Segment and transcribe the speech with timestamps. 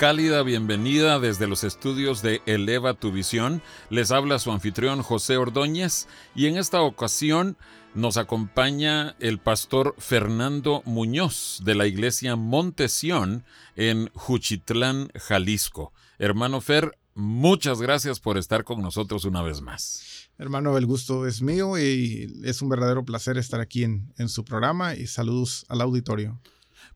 [0.00, 3.60] Cálida bienvenida desde los estudios de Eleva tu Visión.
[3.90, 7.58] Les habla su anfitrión José Ordóñez y en esta ocasión
[7.94, 13.44] nos acompaña el pastor Fernando Muñoz de la iglesia Montesión
[13.76, 15.92] en Juchitlán, Jalisco.
[16.18, 20.30] Hermano Fer, muchas gracias por estar con nosotros una vez más.
[20.38, 24.46] Hermano, el gusto es mío y es un verdadero placer estar aquí en, en su
[24.46, 26.40] programa y saludos al auditorio.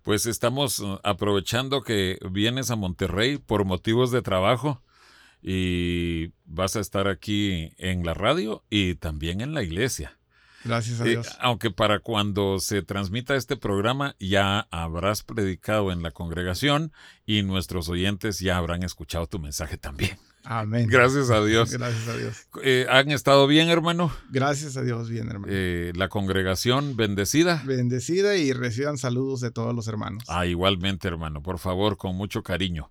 [0.05, 4.83] Pues estamos uh, aprovechando que vienes a Monterrey por motivos de trabajo
[5.43, 10.19] y vas a estar aquí en la radio y también en la iglesia.
[10.63, 11.37] Gracias a Dios.
[11.41, 16.93] aunque para cuando se transmita este programa ya habrás predicado en la congregación
[17.25, 20.19] y nuestros oyentes ya habrán escuchado tu mensaje también.
[20.45, 20.87] Amén.
[20.89, 21.73] Gracias a Dios.
[21.73, 22.49] Gracias a Dios.
[22.63, 24.13] Eh, ¿Han estado bien, hermano?
[24.31, 25.53] Gracias a Dios, bien, hermano.
[25.55, 27.63] Eh, la congregación bendecida.
[27.65, 30.25] Bendecida y reciban saludos de todos los hermanos.
[30.29, 32.91] Ah, igualmente, hermano, por favor, con mucho cariño.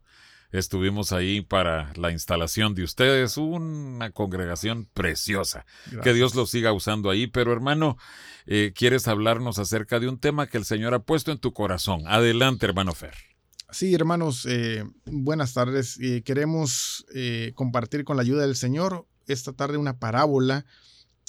[0.52, 5.66] Estuvimos ahí para la instalación de ustedes, una congregación preciosa.
[6.04, 7.26] Que Dios lo siga usando ahí.
[7.26, 7.98] Pero hermano,
[8.46, 12.04] eh, ¿quieres hablarnos acerca de un tema que el Señor ha puesto en tu corazón?
[12.06, 13.33] Adelante, hermano Fer.
[13.74, 15.98] Sí, hermanos, eh, buenas tardes.
[16.00, 20.64] Eh, queremos eh, compartir con la ayuda del Señor esta tarde una parábola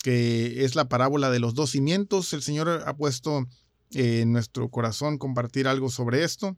[0.02, 2.34] que es la parábola de los dos cimientos.
[2.34, 3.46] El Señor ha puesto
[3.92, 6.54] en nuestro corazón compartir algo sobre esto.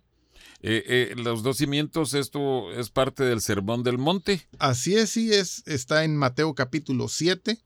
[0.63, 4.47] Eh, eh, los dos cimientos, esto es parte del Sermón del Monte.
[4.59, 7.59] Así es, sí, es, está en Mateo capítulo 7,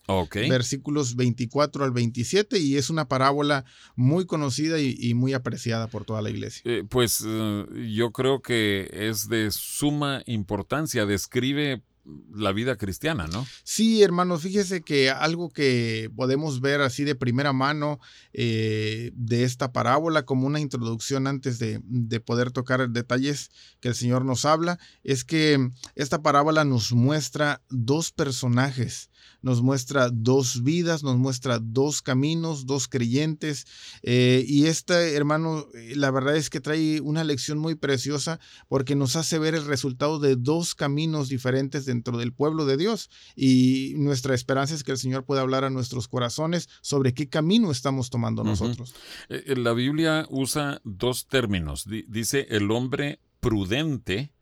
[0.49, 3.65] versículos 24 al 27, y es una parábola
[3.97, 6.63] muy conocida y, muy apreciada por toda la iglesia.
[6.65, 11.83] Eh, pues yo creo que es de suma importancia, describe
[12.33, 13.47] la vida cristiana, ¿no?
[13.63, 18.01] Sí, hermano, fíjese que algo que podemos ver así de primera mano
[18.33, 23.51] eh, de esta parábola, como una introducción antes de, de, poder tocar detalles
[23.81, 29.11] que el Señor nos habla, es que esta parábola nos muestra dos personajes
[29.43, 33.67] nos muestra dos vidas, nos muestra dos caminos, dos creyentes.
[34.03, 38.95] Eh, y este hermano, eh, la verdad es que trae una lección muy preciosa porque
[38.95, 43.11] nos hace ver el resultado de dos caminos diferentes dentro del pueblo de Dios.
[43.37, 47.71] Y nuestra esperanza es que el Señor pueda hablar a nuestros corazones sobre qué camino
[47.71, 48.95] estamos tomando nosotros.
[49.29, 51.87] Eh, la Biblia usa dos términos.
[51.87, 54.33] Dice el hombre prudente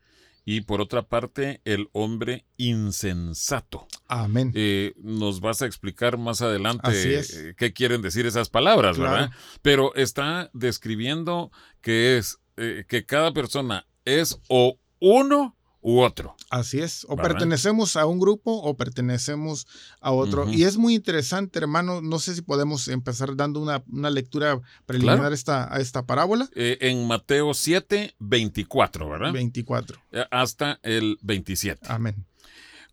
[0.45, 3.87] y por otra parte el hombre insensato.
[4.09, 4.53] Amén.
[4.55, 9.31] Eh, nos vas a explicar más adelante eh, qué quieren decir esas palabras, ¿verdad?
[9.63, 16.37] Pero está describiendo que es eh, que cada persona es o uno u otro.
[16.51, 19.67] Así es, o pertenecemos a un grupo o pertenecemos
[20.01, 20.51] a otro.
[20.51, 25.73] Y es muy interesante, hermano, no sé si podemos empezar dando una, lectura preliminar esta,
[25.73, 26.49] a esta parábola.
[26.55, 29.33] Eh, en Mateo 7, 24, ¿verdad?
[29.33, 30.01] 24.
[30.13, 31.87] Eh, hasta el 27.
[31.89, 32.27] Amén.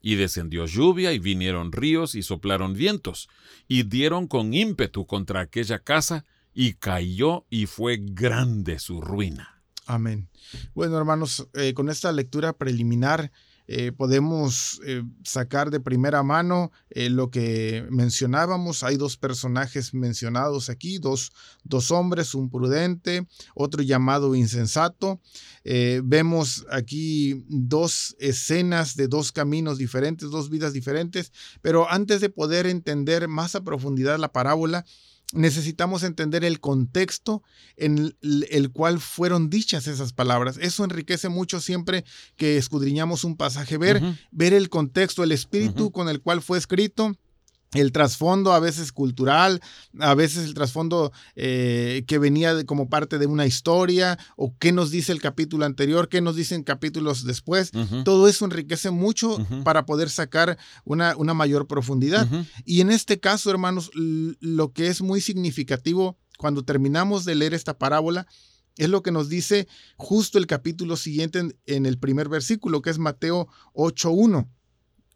[0.00, 3.28] y descendió lluvia y vinieron ríos y soplaron vientos,
[3.68, 9.62] y dieron con ímpetu contra aquella casa, y cayó y fue grande su ruina.
[9.86, 10.28] Amén.
[10.74, 13.32] Bueno, hermanos, eh, con esta lectura preliminar
[13.72, 18.82] eh, podemos eh, sacar de primera mano lo que mencionábamos.
[18.82, 21.30] Hay dos personajes mencionados aquí, dos,
[21.62, 25.20] dos hombres, un prudente, otro llamado insensato.
[25.62, 31.30] vemos aquí dos escenas de dos caminos diferentes, dos vidas diferentes,
[31.62, 34.84] pero antes de poder entender más a profundidad la parábola,
[35.32, 37.42] necesitamos entender el contexto
[37.76, 40.58] en el cual fueron dichas esas palabras.
[40.60, 42.04] Eso enriquece mucho siempre
[42.36, 47.16] que escudriñamos un pasaje, ver, ver el contexto, el espíritu con el cual fue escrito
[47.72, 49.60] el trasfondo a veces cultural,
[50.00, 54.90] a veces el trasfondo eh, que venía como parte de una historia, o qué nos
[54.90, 57.70] dice el capítulo anterior, qué nos dicen capítulos después.
[58.04, 62.28] Todo eso enriquece mucho para poder sacar una, una mayor profundidad.
[62.64, 67.78] Y en este caso, hermanos, lo que es muy significativo cuando terminamos de leer esta
[67.78, 68.26] parábola
[68.76, 72.90] es lo que nos dice justo el capítulo siguiente en, en el primer versículo, que
[72.90, 74.48] es Mateo 8.1.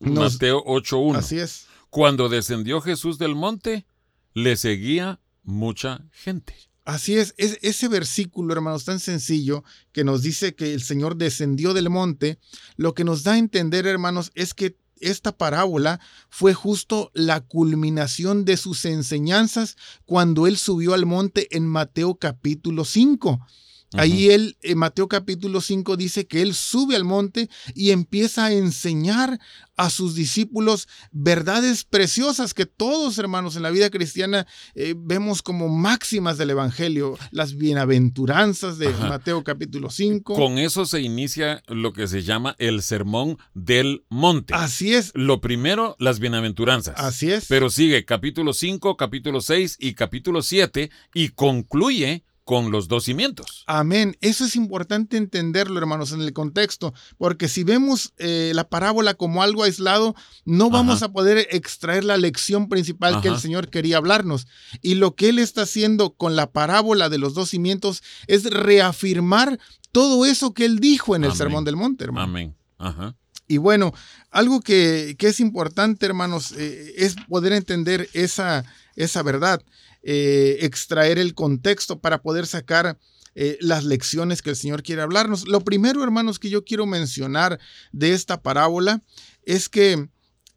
[0.00, 1.16] Mateo 8.1.
[1.16, 1.66] Así es.
[1.94, 3.86] Cuando descendió Jesús del monte,
[4.32, 6.56] le seguía mucha gente.
[6.84, 9.62] Así es, es, ese versículo, hermanos, tan sencillo
[9.92, 12.40] que nos dice que el Señor descendió del monte,
[12.76, 16.00] lo que nos da a entender, hermanos, es que esta parábola
[16.30, 22.84] fue justo la culminación de sus enseñanzas cuando él subió al monte en Mateo capítulo
[22.84, 23.46] 5.
[23.96, 28.52] Ahí él, en Mateo capítulo 5 dice que él sube al monte y empieza a
[28.52, 29.38] enseñar
[29.76, 35.68] a sus discípulos verdades preciosas que todos, hermanos, en la vida cristiana eh, vemos como
[35.68, 40.34] máximas del Evangelio, las bienaventuranzas de Mateo capítulo 5.
[40.34, 44.54] Con eso se inicia lo que se llama el sermón del monte.
[44.54, 45.12] Así es.
[45.14, 46.94] Lo primero, las bienaventuranzas.
[46.98, 47.46] Así es.
[47.48, 53.64] Pero sigue capítulo 5, capítulo 6 y capítulo 7 y concluye con los dos cimientos.
[53.66, 54.16] Amén.
[54.20, 59.42] Eso es importante entenderlo, hermanos, en el contexto, porque si vemos eh, la parábola como
[59.42, 60.14] algo aislado,
[60.44, 64.46] no vamos a poder extraer la lección principal que el Señor quería hablarnos.
[64.82, 69.58] Y lo que Él está haciendo con la parábola de los dos cimientos es reafirmar
[69.90, 72.24] todo eso que Él dijo en el Sermón del Monte, hermano.
[72.24, 72.56] Amén.
[72.78, 73.16] Ajá.
[73.46, 73.92] Y bueno,
[74.30, 78.64] algo que, es importante, hermanos, eh, es poder entender esa,
[78.96, 79.62] esa verdad.
[80.02, 82.98] Eh, extraer el contexto para poder sacar
[83.34, 85.48] eh, las lecciones que el Señor quiere hablarnos.
[85.48, 87.58] Lo primero, hermanos, que yo quiero mencionar
[87.92, 89.02] de esta parábola
[89.44, 90.08] es que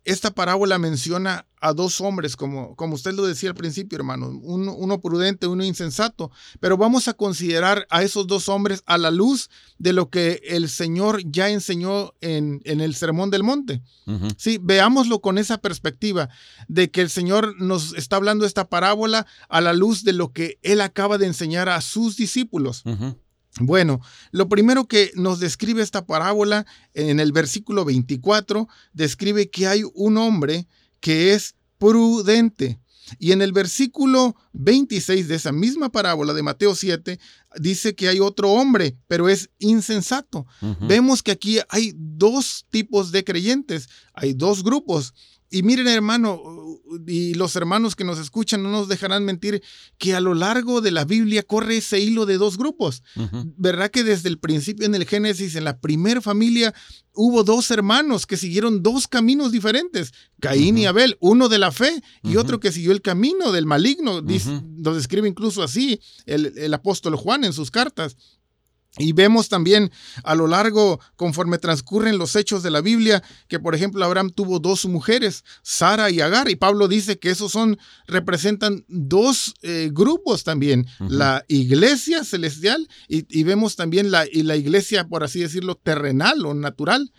[0.08, 5.02] esta parábola menciona a dos hombres, como, como usted lo decía al principio, hermano, uno,
[5.02, 6.32] prudente, uno insensato,
[6.62, 9.50] pero vamos a considerar a esos dos hombres a la luz
[9.80, 13.82] de lo que el Señor ya enseñó en, en el Sermón del Monte.
[14.38, 16.30] Sí, veámoslo con esa perspectiva
[16.70, 20.58] de que el Señor nos está hablando esta parábola a la luz de lo que
[20.62, 22.84] Él acaba de enseñar a sus discípulos.
[23.60, 24.02] Bueno,
[24.32, 30.18] lo primero que nos describe esta parábola en el versículo 24, describe que hay un
[30.18, 30.68] hombre
[31.00, 32.80] que es prudente.
[33.20, 37.20] Y en el versículo 26 de esa misma parábola de Mateo 7,
[37.60, 40.46] dice que hay otro hombre, pero es insensato.
[40.82, 45.14] Vemos que aquí hay dos tipos de creyentes, hay dos grupos.
[45.50, 46.42] Y miren, hermano,
[47.06, 49.62] y los hermanos que nos escuchan no nos dejarán mentir
[49.98, 53.04] que a lo largo de la Biblia corre ese hilo de dos grupos.
[53.58, 56.74] ¿Verdad que desde el principio en el Génesis, en la primera familia,
[57.14, 62.02] hubo dos hermanos que siguieron dos caminos diferentes, Caín y Abel, uno de la fe
[62.24, 64.22] y otro que siguió el camino del maligno?
[64.78, 68.18] Lo describe incluso así el apóstol Juan en sus cartas.
[68.98, 69.92] Y vemos también
[70.24, 74.60] a lo largo, conforme transcurren los hechos de la Biblia, que por ejemplo Abraham tuvo
[74.60, 77.78] dos mujeres, Sara y Agar, y Pablo dice que esos son,
[78.08, 85.08] representan dos eh, grupos también, la iglesia celestial y, vemos también la, y la iglesia,
[85.08, 87.12] por así decirlo, terrenal o natural,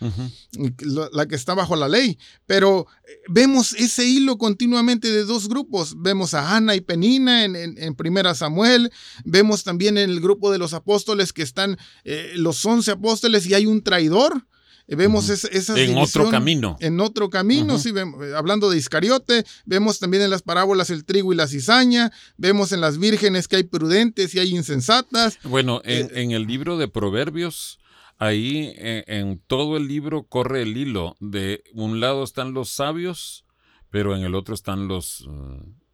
[1.11, 2.17] la, que está bajo la ley.
[2.45, 5.95] Pero eh, vemos ese hilo continuamente de dos grupos.
[5.97, 8.91] Vemos a Ana y Penina en, en Primera Samuel,
[9.25, 11.68] vemos también en el grupo de los apóstoles que están
[12.03, 14.45] eh, los once apóstoles y hay un traidor.
[14.89, 16.75] Eh, vemos esa, En otro camino.
[16.79, 21.31] En otro camino, sí, eh, hablando de Iscariote, vemos también en las parábolas el trigo
[21.31, 25.37] y la cizaña, vemos en las vírgenes que hay prudentes y hay insensatas.
[25.43, 27.79] Bueno, en, el libro de Proverbios,
[28.17, 33.45] ahí en, todo el libro corre el hilo de un lado están los sabios,
[33.91, 35.29] pero en el otro están los,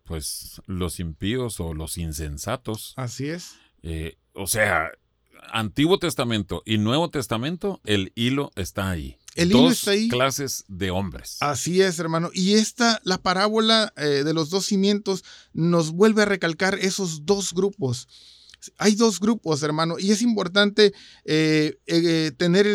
[0.06, 2.94] pues, los impíos o los insensatos.
[2.96, 3.56] Así es.
[4.34, 4.90] o sea,
[5.52, 9.18] Antiguo Testamento y Nuevo Testamento, el hilo está ahí.
[9.36, 10.08] El dos hilo está ahí.
[10.08, 11.38] clases de hombres.
[11.42, 12.30] Así es, hermano.
[12.34, 15.24] Y esta, la parábola eh, de los dos cimientos,
[15.54, 18.08] nos vuelve a recalcar esos dos grupos.
[18.78, 20.92] Hay dos grupos, hermano, y es importante
[21.24, 22.66] eh, eh, tener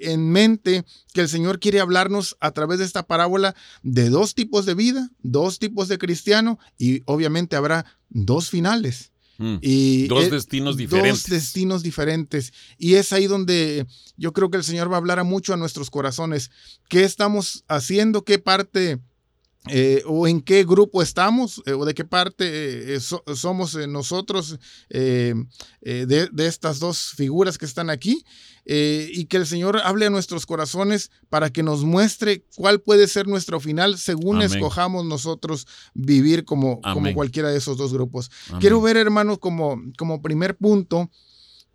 [0.00, 4.66] en mente que el Señor quiere hablarnos a través de esta parábola de dos tipos
[4.66, 9.12] de vida, dos tipos de cristiano, y obviamente habrá dos finales.
[9.38, 9.56] Mm.
[9.62, 11.22] Y dos destinos diferentes.
[11.22, 12.52] Dos destinos diferentes.
[12.76, 15.56] Y es ahí donde yo creo que el Señor va a hablar a mucho a
[15.56, 16.50] nuestros corazones.
[16.88, 18.24] ¿Qué estamos haciendo?
[18.24, 18.98] ¿Qué parte
[19.66, 25.44] eh, o en qué grupo estamos eh, o de qué parte eh, somos nosotros de,
[25.80, 28.24] de, estas dos figuras que están aquí
[28.64, 33.26] y que el Señor hable a nuestros corazones para que nos muestre cuál puede ser
[33.26, 38.30] nuestro final según escojamos nosotros vivir como, como cualquiera de esos dos grupos.
[38.60, 41.10] Quiero ver, hermanos, como, como primer punto,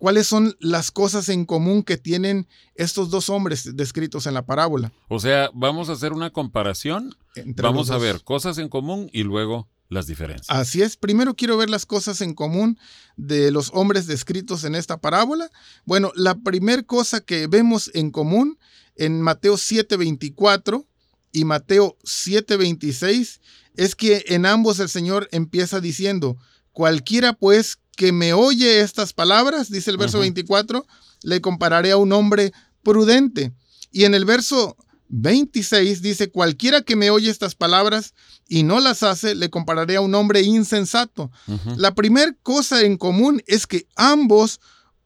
[0.04, 4.92] ¿Cuáles son las cosas en común que tienen estos dos hombres descritos en la parábola?
[5.08, 7.16] O sea, vamos a hacer una comparación.
[7.56, 10.50] vamos a ver cosas en común y luego las diferencias.
[10.50, 10.98] Así es.
[10.98, 12.78] Primero quiero ver las cosas en común
[13.16, 15.50] de los hombres descritos en esta parábola.
[15.86, 18.58] Bueno, la primera cosa que vemos en común
[18.96, 20.84] en Mateo 7:24
[21.32, 23.40] y Mateo 7:26
[23.78, 26.36] es que en ambos el Señor empieza diciendo,
[26.72, 30.86] cualquiera pues que me oye estas palabras, dice el verso 24,
[31.22, 33.52] le compararé a un hombre prudente.
[33.90, 34.76] Y en el verso
[35.08, 38.14] 26 dice, cualquiera que me oye estas palabras
[38.48, 41.30] y no las hace, le compararé a un hombre insensato.
[41.76, 44.60] La primera cosa en común es que ambos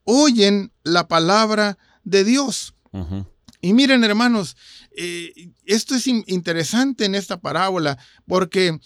[0.04, 2.74] oyen la palabra de Dios.
[3.60, 4.56] Y miren, hermanos,
[4.96, 8.78] eh, esto es interesante en esta parábola porque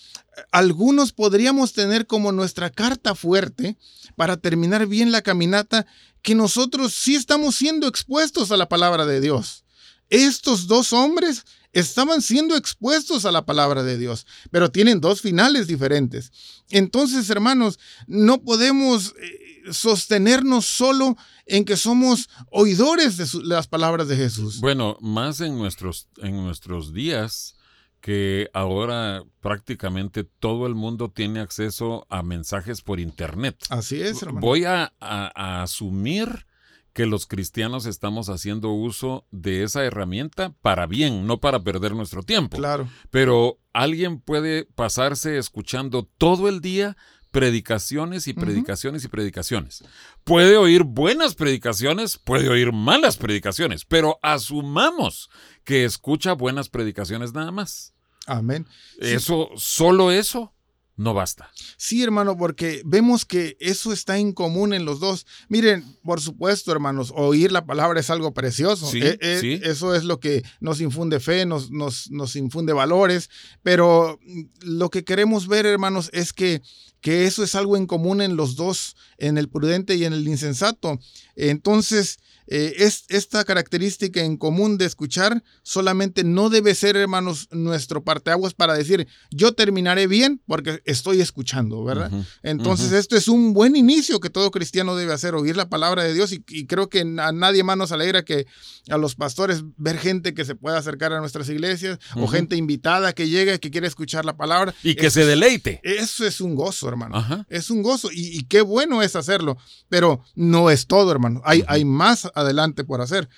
[0.50, 3.76] algunos podríamos tener como nuestra carta fuerte
[4.16, 5.86] para terminar bien la caminata
[6.22, 9.64] que nosotros sí estamos siendo expuestos a la palabra de Dios.
[10.08, 15.66] Estos dos hombres estaban siendo expuestos a la palabra de Dios, pero tienen dos finales
[15.66, 16.30] diferentes.
[16.70, 19.38] Entonces, hermanos, no podemos eh,
[19.70, 21.16] sostenernos solo
[21.46, 24.60] en que somos oidores de, las palabras de Jesús.
[24.60, 27.56] Bueno, más en nuestros, en nuestros días,
[28.02, 33.56] que ahora prácticamente todo el mundo tiene acceso a mensajes por internet.
[33.70, 34.44] Así es, hermano.
[34.44, 36.46] Voy a, asumir
[36.92, 42.22] que los cristianos estamos haciendo uso de esa herramienta para bien, no para perder nuestro
[42.22, 42.58] tiempo.
[42.58, 42.88] Claro.
[43.10, 46.96] Pero alguien puede pasarse escuchando todo el día
[47.32, 49.82] predicaciones y predicaciones y predicaciones.
[50.22, 55.30] Puede oír buenas predicaciones, puede oír malas predicaciones, pero asumamos
[55.64, 57.94] que escucha buenas predicaciones nada más.
[58.26, 58.68] Amén.
[59.00, 60.52] Eso, solo eso,
[60.94, 61.50] no basta.
[61.78, 65.26] Sí, hermano, porque vemos que eso está en común en los dos.
[65.48, 68.86] Miren, por supuesto, hermanos, oír la palabra es algo precioso.
[68.86, 73.30] Sí, eh, eh, Eso es lo que nos infunde fe, nos, nos, nos infunde valores,
[73.62, 74.20] pero
[74.60, 76.60] lo que queremos ver, hermanos, es que
[77.02, 80.26] que eso es algo en común en los dos, en el prudente y en el
[80.26, 80.98] insensato.
[81.36, 88.04] Entonces, eh, es, esta característica en común de escuchar solamente no debe ser, hermanos, nuestro
[88.04, 92.10] parteaguas para decir, yo terminaré bien porque estoy escuchando, ¿verdad?
[92.42, 96.14] Entonces, esto es un buen inicio que todo cristiano debe hacer, oír la palabra de
[96.14, 98.46] Dios y, creo que a nadie más nos alegra que
[98.88, 103.12] a los pastores ver gente que se pueda acercar a nuestras iglesias o gente invitada
[103.12, 104.74] que llega y que quiere escuchar la palabra.
[104.82, 105.80] Y que se deleite.
[105.82, 107.46] Eso es un gozo, hermano.
[107.48, 109.56] Es un gozo y, qué bueno es hacerlo,
[109.88, 111.42] pero no es todo, hermano.
[111.44, 113.28] Hay, hay más adelante por hacer.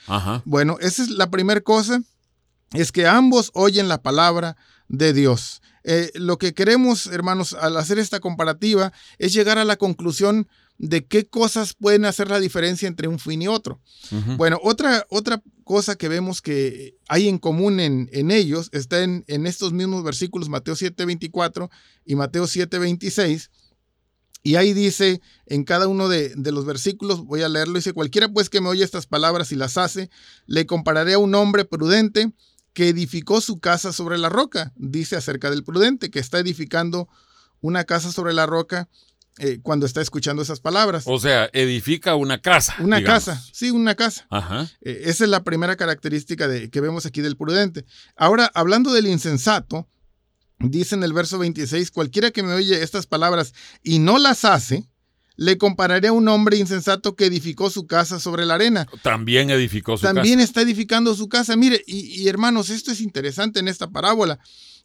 [0.45, 2.03] Bueno, esa es la primera cosa,
[2.73, 4.57] es que ambos oyen la palabra
[4.89, 5.63] de Dios.
[5.85, 11.07] Eh, lo que queremos, hermanos, al hacer esta comparativa, es llegar a la conclusión de
[11.07, 13.81] qué cosas pueden hacer la diferencia entre un fin y otro.
[14.37, 19.25] Bueno, otra, otra cosa que vemos que hay en común en, en ellos está en,
[19.27, 21.71] en, estos mismos versículos, Mateo 7:24
[22.05, 23.51] y Mateo 7:26
[24.47, 28.51] y ahí dice, en cada uno de, los versículos, voy a leerlo, dice, cualquiera pues
[28.51, 30.11] que me oye estas palabras y las hace,
[30.45, 32.31] le compararé a un hombre prudente
[32.75, 34.75] que edificó su casa sobre la roca.
[34.77, 37.09] Dice acerca del prudente, que está edificando
[37.63, 38.91] una casa sobre la roca
[39.39, 41.05] eh, cuando está escuchando esas palabras.
[41.07, 42.75] O sea, edifica una casa.
[42.79, 44.27] Una casa, sí, una casa.
[44.31, 44.69] Ajá.
[44.81, 47.85] Eh, esa es la primera característica de, que vemos aquí del prudente.
[48.17, 49.89] Ahora, hablando del insensato,
[50.59, 54.89] Dice en el verso 26, cualquiera que me oye estas palabras y no las hace,
[55.37, 58.87] le compararé a un hombre insensato que edificó su casa sobre la arena.
[59.03, 60.15] También edificó su casa.
[60.15, 61.57] También está edificando su casa.
[61.57, 64.39] Mire, y, hermanos, esto es interesante en esta parábola.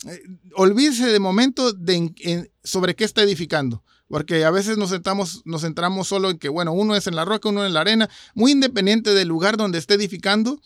[0.08, 0.22] Eh,
[0.56, 3.84] olvídese de momento de sobre qué está edificando.
[4.10, 7.26] Porque a veces nos, sentamos, nos centramos solo en que, bueno, uno es en la
[7.26, 10.60] roca, uno en la arena, muy independiente del lugar donde esté edificando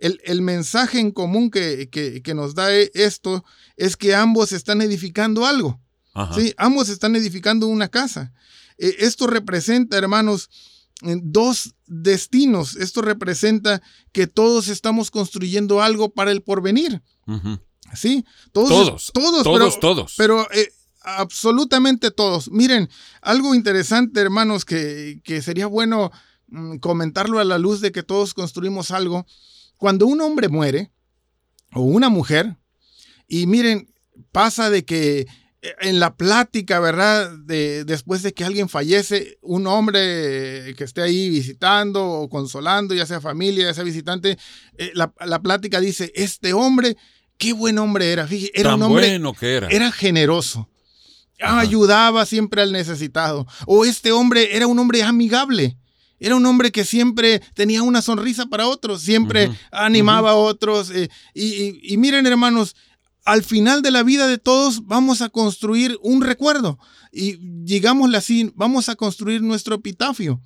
[0.00, 3.44] el, mensaje en común que, nos da esto
[3.76, 5.80] es que ambos están edificando algo.
[6.34, 6.54] ¿sí?
[6.56, 8.32] Ambos están edificando una casa.
[8.78, 10.48] E, esto representa, hermanos,
[11.02, 12.76] dos destinos.
[12.76, 17.02] Esto representa que todos estamos construyendo algo para el porvenir.
[17.94, 18.24] ¿Sí?
[18.52, 19.10] Todos.
[19.12, 19.80] Todos, todos.
[19.80, 20.14] todos.
[20.16, 22.50] Pero eh, absolutamente todos.
[22.50, 22.88] Miren,
[23.22, 26.10] algo interesante, hermanos, que, que sería bueno
[26.48, 29.26] mm, comentarlo a la luz de que todos construimos algo
[29.76, 30.90] cuando un hombre muere,
[31.72, 32.56] o una mujer,
[33.26, 33.92] y miren,
[34.32, 35.26] pasa de que
[35.62, 37.30] eh, en la plática, ¿verdad?
[37.38, 43.06] De, después de que alguien fallece, un hombre que esté ahí visitando o consolando, ya
[43.06, 44.38] sea familia, ya sea visitante,
[44.78, 46.96] eh, la, plática dice, este hombre,
[47.36, 48.26] qué buen hombre era.
[48.26, 49.68] Fíjate, era un hombre, bueno que era.
[49.68, 50.69] Era generoso.
[51.40, 53.46] Ayudaba siempre al necesitado.
[53.66, 55.76] O este hombre era un hombre amigable.
[56.20, 60.90] Era un hombre que siempre tenía una sonrisa para otros, siempre animaba a otros.
[60.90, 62.76] Eh, y, miren, hermanos,
[63.24, 66.78] al final de la vida de todos vamos a construir un recuerdo.
[67.10, 70.42] Y digámosle así, vamos a construir nuestro epitafio.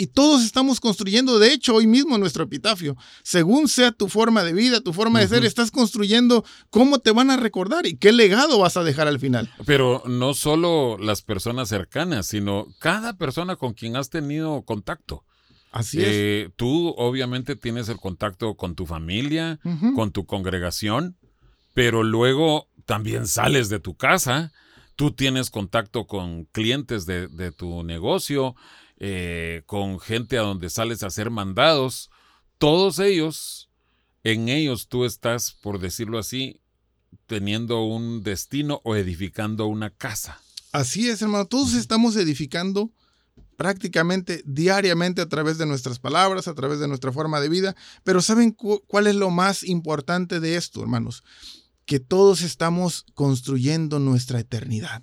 [0.00, 2.96] Y todos estamos construyendo, de hecho, hoy mismo nuestro epitafio.
[3.24, 7.32] Según sea tu forma de vida, tu forma de ser, estás construyendo cómo te van
[7.32, 9.52] a recordar y qué legado vas a dejar al final.
[9.66, 15.24] Pero no solo las personas cercanas, sino cada persona con quien has tenido contacto.
[15.72, 16.06] Así es.
[16.08, 19.58] Eh, tú obviamente tienes el contacto con tu familia,
[19.96, 21.16] con tu congregación,
[21.74, 24.52] pero luego también sales de tu casa,
[24.94, 28.54] tú tienes contacto con clientes de, de tu negocio,
[28.98, 32.10] eh, con gente a donde sales a hacer mandados,
[32.58, 33.70] todos ellos,
[34.24, 36.60] en ellos tú estás, por decirlo así,
[37.26, 40.40] teniendo un destino o edificando una casa.
[40.72, 42.90] Así es, hermano, todos estamos edificando
[43.56, 47.74] prácticamente diariamente a través de nuestras palabras, a través de nuestra forma de vida,
[48.04, 51.24] pero ¿saben cuál es lo más importante de esto, hermanos?
[51.84, 55.02] Que todos estamos construyendo nuestra eternidad.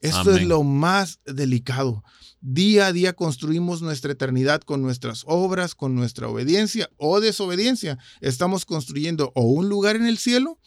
[0.00, 2.02] Esto es lo más delicado.
[2.44, 7.98] Día a día construimos nuestra eternidad con nuestras obras, con nuestra obediencia o desobediencia.
[8.20, 10.58] Estamos construyendo o un lugar en el cielo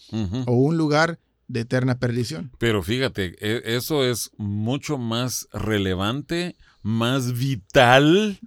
[0.46, 2.50] o un lugar de eterna perdición.
[2.60, 8.39] Pero fíjate, e, eso es mucho más relevante, más vital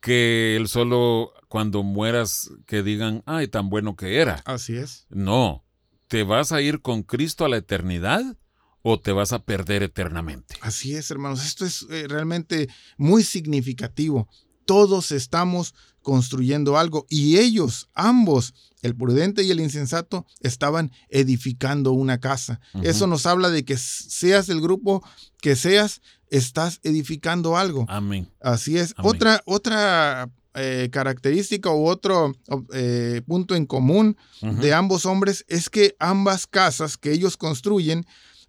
[0.00, 4.42] que el solo cuando mueras que digan, ay, tan bueno que era.
[4.46, 5.06] Así es.
[5.10, 5.62] No,
[6.08, 8.38] te vas a ir con Cristo a la eternidad
[8.86, 10.56] o te vas a perder eternamente.
[10.60, 11.44] Así es, hermanos.
[11.44, 14.28] Esto es eh, realmente muy significativo.
[14.66, 22.20] Todos estamos construyendo algo y ellos, ambos, el prudente y el insensato, estaban edificando una
[22.20, 22.60] casa.
[22.82, 25.02] Eso nos habla de que seas el grupo
[25.40, 27.86] que seas, estás edificando algo.
[27.88, 28.28] Amén.
[28.42, 28.94] Así es.
[28.98, 32.34] Otra, otra eh, característica u otro
[32.74, 38.04] eh, punto en común de ambos hombres es que ambas casas que ellos construyen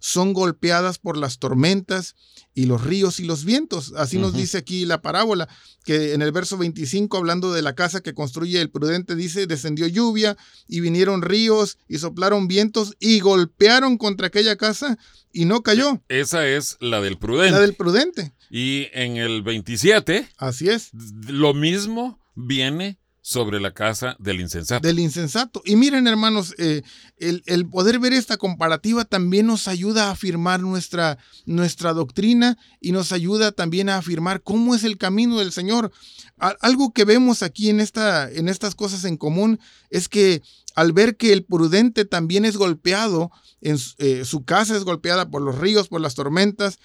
[0.06, 2.14] son golpeadas por las tormentas
[2.54, 3.92] y los ríos y los vientos.
[3.96, 5.48] Así nos dice aquí la parábola,
[5.84, 9.88] que en el verso 25, hablando de la casa que construye el prudente, dice, descendió
[9.88, 10.36] lluvia
[10.68, 14.96] y vinieron ríos y soplaron vientos y golpearon contra aquella casa
[15.32, 16.00] y no cayó.
[16.08, 17.50] Esa es la del prudente.
[17.50, 18.32] La del prudente.
[18.48, 20.90] Y en el 27, así es.
[21.26, 24.86] Lo mismo viene sobre la casa del insensato.
[24.86, 25.60] Del insensato.
[25.64, 26.82] Y miren, hermanos, eh,
[27.18, 33.10] el, poder ver esta comparativa también nos ayuda a afirmar nuestra, nuestra doctrina y nos
[33.10, 35.90] ayuda también a afirmar cómo es el camino del Señor.
[36.38, 39.58] algo que vemos aquí en, esta, en estas cosas en común
[39.90, 40.40] es que
[40.76, 45.42] al ver que el prudente también es golpeado, en, eh, su casa es golpeada por
[45.42, 46.78] los ríos, por las tormentas,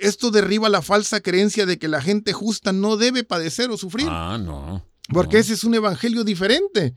[0.00, 4.08] esto derriba la falsa creencia de que la gente justa no debe padecer o sufrir.
[4.10, 4.84] Ah, no.
[5.08, 6.94] Porque ese es un evangelio diferente.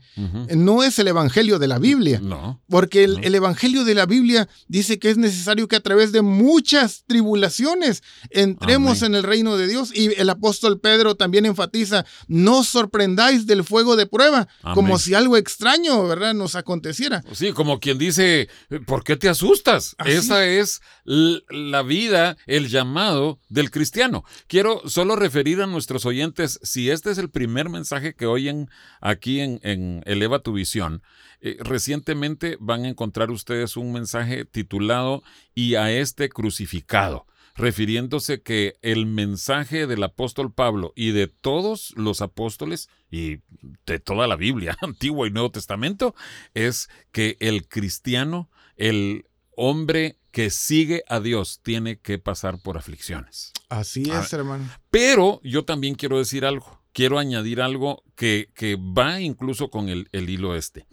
[0.54, 2.20] No es el evangelio de la Biblia.
[2.22, 2.60] No.
[2.68, 7.04] Porque el, evangelio de la Biblia dice que es necesario que a través de muchas
[7.06, 9.94] tribulaciones entremos en el reino de Dios.
[9.94, 15.14] Y el apóstol Pedro también enfatiza, no os sorprendáis del fuego de prueba, como si
[15.14, 17.22] algo extraño, ¿verdad?, nos aconteciera.
[17.32, 18.48] Sí, como quien dice,
[18.86, 19.96] ¿por qué te asustas?
[20.04, 24.24] Esa es la vida, el llamado del cristiano.
[24.48, 28.68] Quiero solo referir a nuestros oyentes, si este es el primer mensaje que oyen
[29.00, 31.02] aquí en, Eleva tu Visión,
[31.40, 35.22] eh, recientemente van a encontrar ustedes un mensaje titulado
[35.54, 42.22] Y a este crucificado refiriéndose que el mensaje del apóstol Pablo y de todos los
[42.22, 43.40] apóstoles y
[43.86, 46.14] de toda la Biblia, Antiguo y Nuevo Testamento,
[46.54, 53.52] es que el cristiano, el hombre que sigue a Dios, tiene que pasar por aflicciones.
[53.68, 54.68] Así es, hermano.
[54.90, 58.48] Pero yo también quiero decir algo quiero añadir algo que,
[58.96, 60.86] va incluso con el, el hilo este.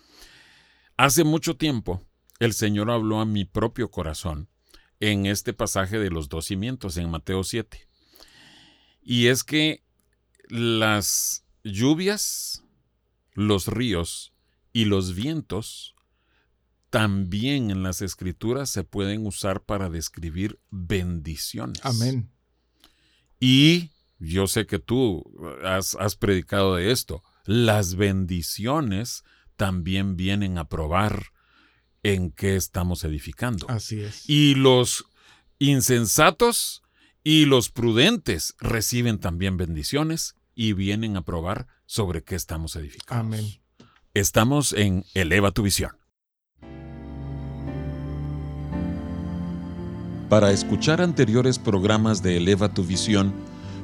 [0.97, 2.03] Hace mucho tiempo,
[2.39, 4.49] el Señor habló a mi propio corazón
[4.99, 7.87] en este pasaje de los dos cimientos, en Mateo 7.
[9.01, 9.83] Y es que
[10.49, 12.63] las lluvias,
[13.33, 14.33] los ríos
[14.73, 15.95] y los vientos
[16.89, 21.79] también en las escrituras se pueden usar para describir bendiciones.
[21.83, 22.31] Amén.
[23.39, 25.23] Y yo sé que tú
[25.63, 29.23] has, predicado de esto, las bendiciones
[29.55, 31.27] también vienen a probar
[32.03, 33.69] en qué estamos edificando.
[33.69, 34.29] Así es.
[34.29, 35.05] Y los
[35.57, 36.83] insensatos
[37.23, 43.37] y los prudentes reciben también bendiciones y vienen a probar sobre qué estamos edificando.
[43.37, 43.61] Amén.
[44.13, 45.91] Estamos en Eleva tu visión.
[50.29, 53.33] Para escuchar anteriores programas de Eleva tu visión,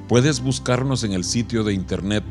[0.07, 2.23] puedes buscarnos en el sitio de internet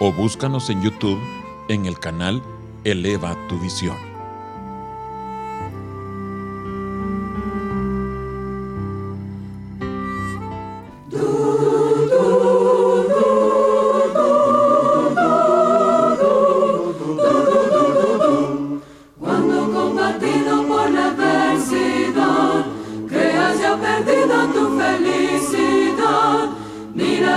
[0.00, 1.20] o búscanos en YouTube
[1.68, 2.40] en el canal
[2.84, 4.11] Eleva tu visión.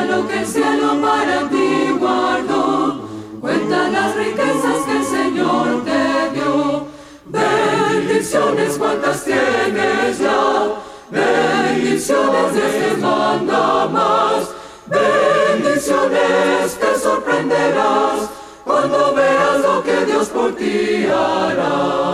[0.07, 2.99] lo que el cielo para ti guardó.
[3.41, 6.87] Cuenta las riquezas que el Señor te dio.
[7.25, 10.73] Bendiciones cuantas tienes ya.
[11.11, 14.49] Bendiciones Dios este manda más.
[14.87, 18.29] Bendiciones te sorprenderás
[18.63, 22.05] cuando veas lo que Dios por ti hará.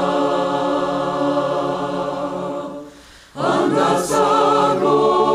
[3.35, 5.31] Andas agobiado.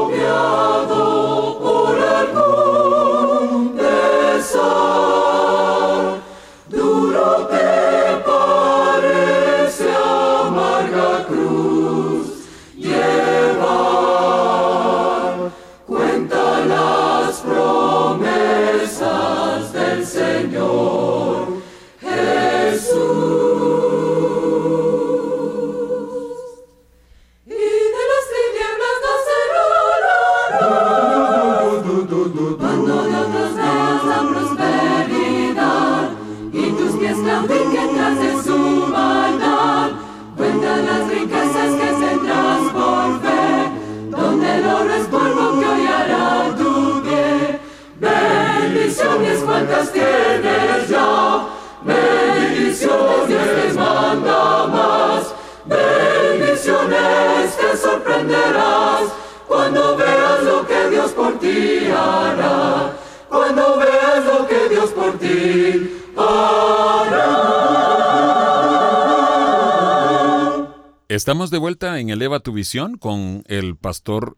[71.16, 74.36] Estamos de vuelta en Eleva tu Visión con el pastor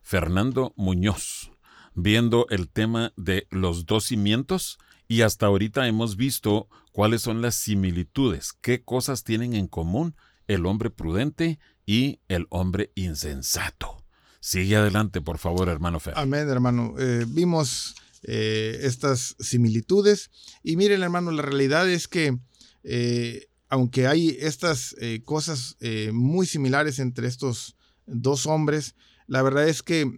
[0.00, 1.50] Fernando Muñoz,
[1.94, 4.78] viendo el tema de los dos cimientos
[5.08, 10.14] y hasta ahorita hemos visto cuáles son las similitudes, qué cosas tienen en común
[10.46, 13.99] el hombre prudente y el hombre insensato.
[14.40, 16.14] Sigue adelante, por favor, hermano Fer.
[16.16, 16.94] Amén, hermano.
[16.98, 20.30] Eh, vimos eh, estas similitudes
[20.62, 22.38] y miren, hermano, la realidad es que
[22.82, 25.76] eh, aunque hay estas cosas
[26.12, 27.76] muy similares entre estos
[28.06, 28.96] dos hombres,
[29.28, 30.10] la verdad es que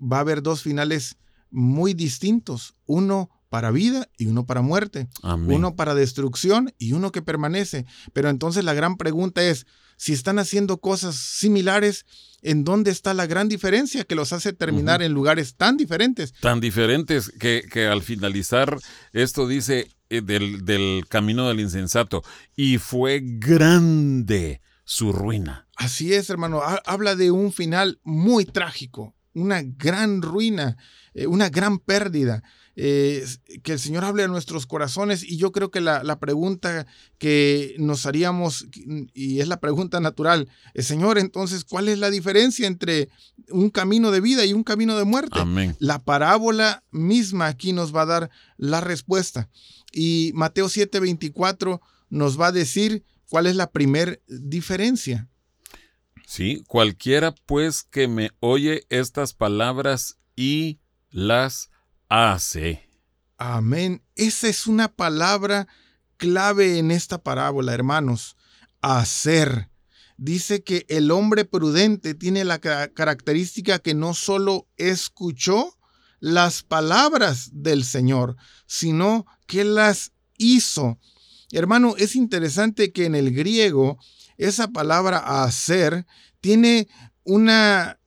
[0.00, 1.16] va a haber dos finales
[1.50, 7.22] muy distintos, uno para vida y uno para muerte, uno para destrucción y uno que
[7.22, 7.86] permanece.
[8.12, 9.66] Pero entonces la gran pregunta es,
[9.98, 12.06] si están haciendo cosas similares,
[12.40, 16.32] ¿en dónde está la gran diferencia que los hace terminar en lugares tan diferentes?
[16.40, 18.78] Tan diferentes que, que al finalizar
[19.12, 22.22] esto dice, eh, del, camino del insensato,
[22.56, 25.66] y fue grande su ruina.
[25.76, 26.62] Así es, hermano.
[26.86, 30.78] Habla de un final muy trágico, una gran ruina,
[31.12, 32.42] eh, una gran pérdida.
[32.80, 33.26] Eh,
[33.64, 36.86] que el Señor hable a nuestros corazones y yo creo que la, pregunta
[37.18, 38.68] que nos haríamos,
[39.12, 43.08] y es la pregunta natural, Señor, entonces, ¿cuál es la diferencia entre
[43.50, 45.40] un camino de vida y un camino de muerte?
[45.40, 45.74] Amén.
[45.80, 49.48] La parábola misma aquí nos va a dar la respuesta.
[49.90, 55.28] Y Mateo 7:24 nos va a decir cuál es la primer diferencia.
[56.28, 60.78] Sí, cualquiera pues que me oye estas palabras y
[61.10, 61.70] las
[62.08, 62.88] hace.
[63.36, 64.02] Amén.
[64.16, 65.68] Esa es una palabra
[66.16, 68.36] clave en esta parábola, hermanos.
[68.80, 69.68] Hacer.
[70.16, 75.78] Dice que el hombre prudente tiene la característica que no solo escuchó,
[76.20, 80.98] las palabras del Señor, sino que las hizo.
[81.52, 83.98] Hermano, es interesante que en el griego
[84.36, 86.06] esa palabra hacer
[86.40, 86.88] tiene
[87.22, 87.97] una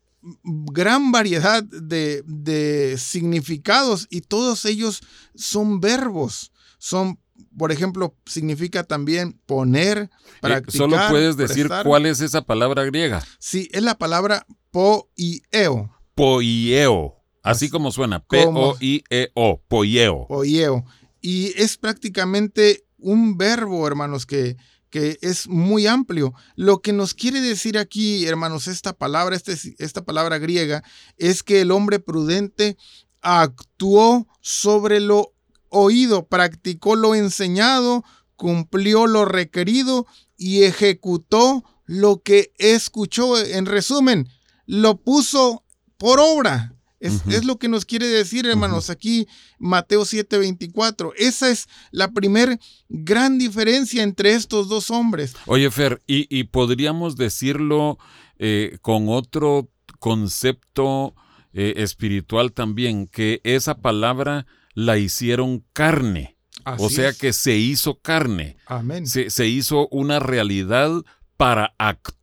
[0.44, 5.02] gran variedad de, significados y todos ellos
[5.36, 6.52] son verbos.
[6.78, 7.20] Son,
[7.58, 10.10] por ejemplo, significa también poner, eh,
[10.42, 10.78] practicar.
[10.78, 13.24] Solo puedes decir cuál es esa palabra griega.
[13.40, 15.92] Sí, es la palabra poieo.
[16.16, 17.16] Poieo.
[17.44, 20.28] Así como suena, P-O-I-E-O, poieo.
[20.28, 20.86] Poieo.
[21.22, 24.58] y es prácticamente un verbo, hermanos, que,
[24.92, 26.34] que es muy amplio.
[26.56, 30.84] Lo que nos quiere decir aquí, hermanos, esta palabra, este, esta palabra griega,
[31.18, 32.78] es que el hombre prudente
[33.22, 35.34] actuó sobre lo
[35.70, 38.04] oído, practicó lo enseñado,
[38.36, 40.06] cumplió lo requerido
[40.38, 43.40] y ejecutó lo que escuchó.
[43.40, 44.28] En resumen,
[44.66, 45.64] lo puso
[45.98, 46.76] por obra.
[47.02, 51.14] Es, lo que nos quiere decir, hermanos, aquí Mateo 7:24.
[51.18, 52.60] Esa es la primer
[52.90, 55.34] gran diferencia entre estos dos hombres.
[55.48, 57.98] Oye, Fer, y, podríamos decirlo
[58.38, 61.16] eh, con otro concepto
[61.54, 66.38] eh, espiritual también, que esa palabra la hicieron carne.
[66.78, 68.58] o sea que se hizo carne.
[68.68, 69.08] Amén.
[69.08, 70.92] Se, se hizo una realidad
[71.36, 72.21] para actuar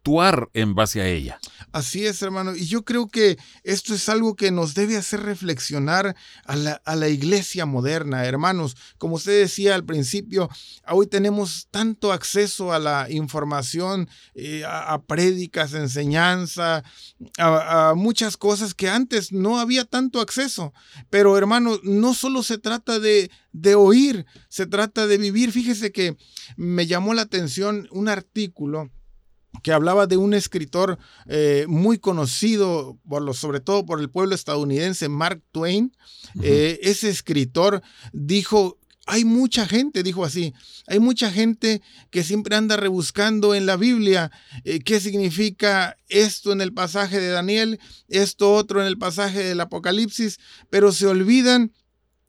[0.54, 1.38] en base a ella.
[1.72, 2.56] Así es, hermano.
[2.56, 6.56] Y yo creo que esto es algo que nos debe hacer reflexionar a
[6.96, 8.74] la, iglesia moderna, hermanos.
[8.96, 10.48] Como usted decía al principio,
[10.88, 16.84] hoy tenemos tanto acceso a la información, eh, a, prédicas, enseñanza,
[17.38, 20.72] a, muchas cosas que antes no había tanto acceso.
[21.10, 25.52] Pero, hermano, no solo se trata de, de oír, se trata de vivir.
[25.52, 26.16] Fíjese que
[26.56, 28.90] me llamó la atención un artículo
[29.62, 34.34] que hablaba de un escritor eh, muy conocido, por lo, sobre todo por el pueblo
[34.34, 35.92] estadounidense, Mark Twain.
[36.42, 40.52] Eh, ese escritor dijo, hay mucha gente, dijo así,
[40.86, 44.30] hay mucha gente que siempre anda rebuscando en la Biblia
[44.64, 49.60] eh, qué significa esto en el pasaje de Daniel, esto otro en el pasaje del
[49.60, 51.72] Apocalipsis, pero se olvidan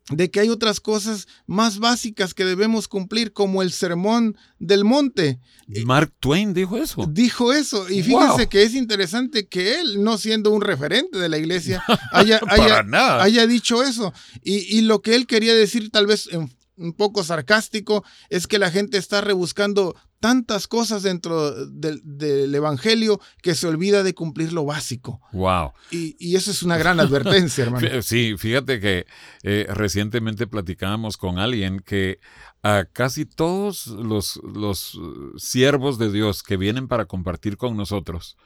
[0.08, 5.40] de que hay otras cosas más básicas que debemos cumplir, como el sermón del monte.
[5.84, 7.06] Mark Twain dijo eso.
[7.08, 7.88] Dijo eso.
[7.88, 11.82] Y fíjense que es interesante que él, no siendo un referente de la iglesia,
[12.12, 14.12] haya, haya, dicho eso.
[14.42, 18.58] Y, y, lo que él quería decir, tal vez en un poco sarcástico, es que
[18.58, 24.64] la gente está rebuscando tantas cosas dentro del, Evangelio que se olvida de cumplir lo
[24.64, 25.20] básico.
[25.32, 25.72] Wow.
[25.90, 27.88] Y, eso es una gran advertencia, hermano.
[28.02, 29.06] Sí, fíjate que
[29.42, 32.20] eh, recientemente platicábamos con alguien que
[32.62, 35.00] a casi todos los, los
[35.36, 38.36] siervos de Dios que vienen para compartir con nosotros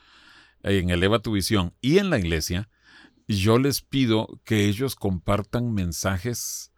[0.63, 2.69] en Eleva tu Visión y en la iglesia,
[3.29, 6.73] yo les pido que ellos compartan mensajes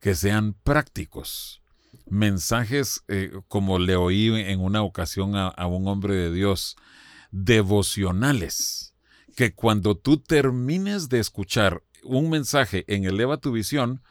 [0.00, 1.62] que sean prácticos.
[2.08, 6.76] Mensajes, eh, como le oí en una ocasión a, un hombre de Dios,
[7.30, 8.94] devocionales,
[9.34, 14.02] que cuando tú termines de escuchar un mensaje en Eleva tu visión,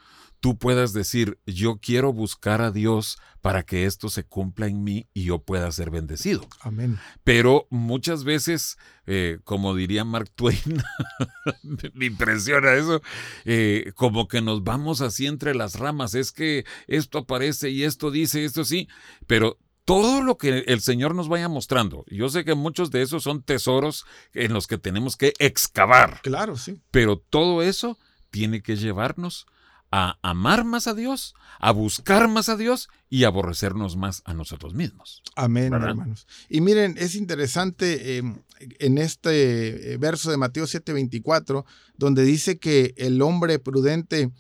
[0.46, 5.08] tú puedas decir, yo quiero buscar a Dios para que esto se cumpla en mí
[5.12, 6.48] y yo pueda ser bendecido.
[6.60, 7.00] Amén.
[7.24, 8.78] Pero muchas veces,
[9.08, 10.60] eh, como diría Mark Twain,
[11.96, 13.02] me impresiona eso,
[13.46, 18.12] eh, como que nos vamos así entre las ramas, es que esto aparece y esto
[18.12, 18.88] dice, esto sí,
[19.26, 22.06] pero todo lo que el Señor nos vaya mostrando.
[22.06, 24.06] Yo sé que muchos de esos son tesoros
[24.36, 26.22] en los que tenemos que excavar.
[26.22, 26.80] Claro, sí.
[26.92, 27.98] Pero todo eso
[28.30, 29.48] tiene que llevarnos
[29.92, 34.74] a amar más a Dios, a buscar más a Dios y aborrecernos más a nosotros
[34.74, 35.22] mismos.
[35.36, 36.28] Amén, hermanos.
[36.50, 38.42] Y miren, es interesante em,
[38.80, 41.66] en este eh, verso de Mateo 7:24,
[41.98, 44.32] donde dice que el hombre prudente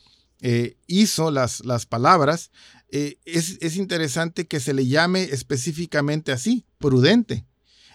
[0.41, 2.51] eh, hizo las, las palabras,
[2.91, 7.45] eh, es, interesante que se le llame específicamente así, prudente.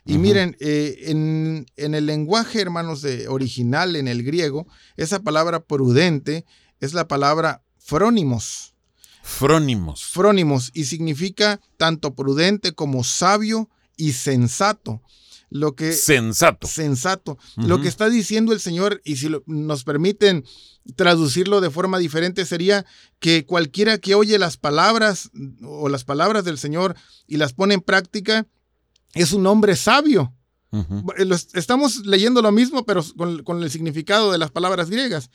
[0.06, 6.46] Y miren, en, en, el lenguaje, hermanos, de, original, en el griego, esa palabra prudente
[6.80, 8.74] es la palabra frónimos.
[9.22, 10.04] Frónimos.
[10.04, 15.02] Frónimos y significa tanto prudente como sabio y sensato.
[15.50, 16.66] Lo que, sensato.
[16.68, 17.38] Sensato.
[17.56, 20.44] Lo que está diciendo el Señor, y si nos permiten
[20.94, 22.86] traducirlo de forma diferente, sería
[23.18, 25.30] que cualquiera que oye las palabras
[25.62, 26.94] o las palabras del Señor
[27.26, 28.46] y las pone en práctica,
[29.14, 30.32] es un hombre sabio.
[31.54, 33.04] Estamos leyendo lo mismo, pero
[33.44, 35.30] con, el significado de las palabras griegas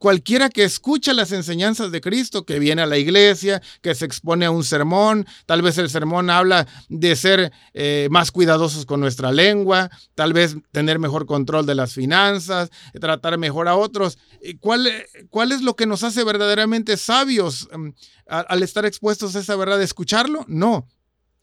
[0.00, 4.46] cualquiera que escucha las enseñanzas de Cristo, que viene a la iglesia, que se expone
[4.46, 9.30] a un sermón, tal vez el sermón habla de ser eh, más cuidadosos con nuestra
[9.30, 14.16] lengua, tal vez tener mejor control de las finanzas, tratar mejor a otros.
[14.60, 14.90] ¿Cuál,
[15.28, 17.90] cuál es lo que nos hace verdaderamente sabios mm,
[18.26, 19.82] al estar expuestos a esa verdad?
[19.82, 20.46] ¿Escucharlo?
[20.48, 20.88] No,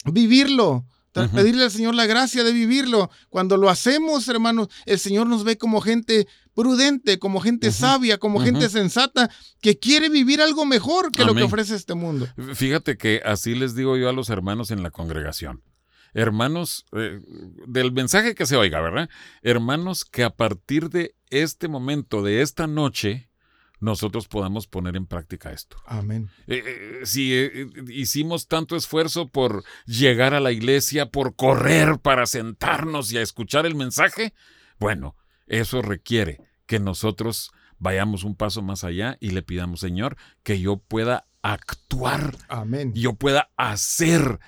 [0.04, 0.84] vivirlo.
[1.34, 3.10] Pedirle al Señor la gracia de vivirlo.
[3.30, 8.40] Cuando lo hacemos, hermanos, el Señor nos ve como gente prudente, como gente sabia, como
[8.40, 9.30] gente sensata,
[9.62, 12.28] que quiere vivir algo mejor que lo que ofrece este mundo.
[12.56, 15.62] Fíjate que así les digo yo a los hermanos en la congregación.
[16.14, 17.20] Hermanos, eh,
[17.68, 19.08] del mensaje que se oiga, ¿verdad?
[19.44, 23.27] Hermanos, que a partir de este momento, de esta noche,
[23.80, 25.78] nosotros podamos poner en práctica esto.
[25.86, 26.30] Amén.
[26.48, 32.26] Eh, eh, si eh, hicimos tanto esfuerzo por llegar a la iglesia, por correr para
[32.26, 34.34] sentarnos y a escuchar el mensaje,
[34.80, 35.16] bueno,
[35.48, 40.78] eso requiere que nosotros vayamos un paso más allá y le pidamos, Señor, que yo
[40.78, 42.94] pueda actuar, Amén.
[42.94, 44.40] yo pueda hacer,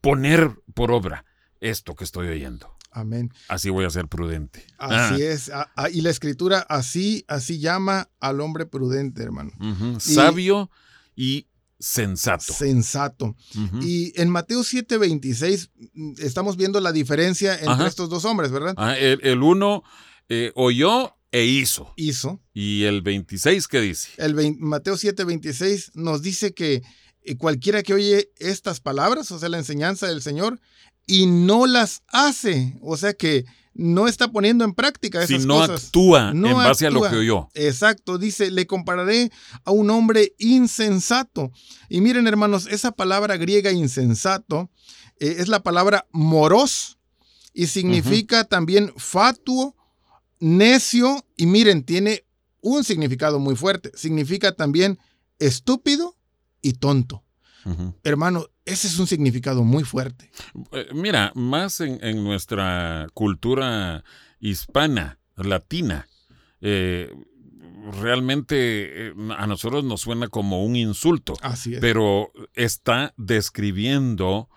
[0.00, 1.24] poner por obra
[1.60, 2.75] esto que estoy oyendo.
[2.96, 3.30] Amén.
[3.48, 4.64] Así voy a ser prudente.
[4.78, 5.50] Así es.
[5.50, 9.50] Ah, ah, y la escritura así, así llama al hombre prudente, hermano.
[9.98, 10.70] Sabio
[11.14, 11.46] y
[11.78, 12.54] sensato.
[12.54, 13.36] Sensato.
[13.82, 17.86] Y en Mateo 7:26 mm, estamos viendo la diferencia entre Ajá.
[17.86, 18.74] estos dos hombres, ¿verdad?
[18.78, 19.82] Ah, el, el uno
[20.30, 21.92] eh, oyó e hizo.
[21.96, 22.40] Hizo.
[22.54, 24.08] ¿Y el 26 qué dice?
[24.16, 26.82] El vein- Mateo 7:26 nos dice que
[27.24, 30.60] eh, cualquiera que oye estas palabras, o sea, la enseñanza del Señor,
[31.06, 35.54] y no las hace, o sea que no está poniendo en práctica esas Si no
[35.58, 35.84] cosas.
[35.84, 37.48] actúa No en base a lo que oyó.
[37.54, 39.30] Exacto, dice, le compararé
[39.64, 41.52] a un hombre insensato.
[41.90, 44.70] Y miren, hermanos, esa palabra griega insensato
[45.20, 46.98] eh, es la palabra moros
[47.52, 49.76] y significa también fatuo,
[50.40, 52.24] necio y miren, tiene
[52.62, 53.92] un significado muy fuerte.
[53.94, 54.98] Significa también
[55.38, 56.16] estúpido
[56.62, 57.24] y tonto.
[57.64, 57.94] Ujú.
[58.04, 60.30] Hermano, ese es un significado muy fuerte.
[60.72, 64.04] Eh, Mira, más en, en nuestra cultura
[64.40, 66.06] hispana, latina,
[66.60, 67.10] eh,
[68.00, 71.80] realmente eh, a nosotros nos suena como un insulto, Así es.
[71.80, 74.48] pero está describiendo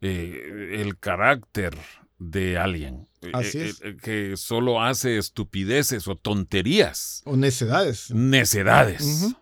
[0.00, 1.76] eh, el carácter
[2.18, 3.80] de alguien Así es.
[4.02, 8.10] que solo hace estupideces o tonterías, o necedades.
[8.12, 9.34] necedades.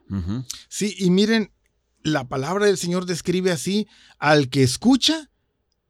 [0.69, 1.53] Sí, y miren,
[2.07, 3.88] la palabra del Señor describe así
[4.19, 5.29] al que escucha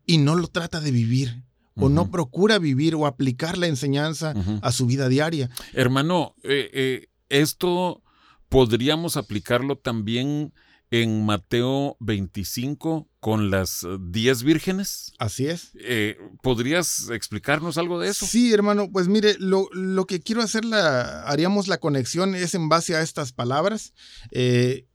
[0.07, 1.43] y no lo trata de vivir,
[1.75, 5.51] o no procura vivir o aplicar la enseñanza a su vida diaria.
[5.75, 8.03] Hermano, eh, eh, esto
[8.49, 10.55] podríamos aplicarlo también
[10.91, 15.13] en Mateo 25 con las eh, 10 vírgenes.
[15.19, 15.73] Así es.
[15.81, 18.25] Eh, ¿Podrías explicarnos algo de eso?
[18.27, 22.69] Sí, hermano, pues mire, lo, lo que quiero hacer, la, haríamos la conexión es en
[22.69, 23.93] base a estas palabras.
[24.31, 24.87] Eh,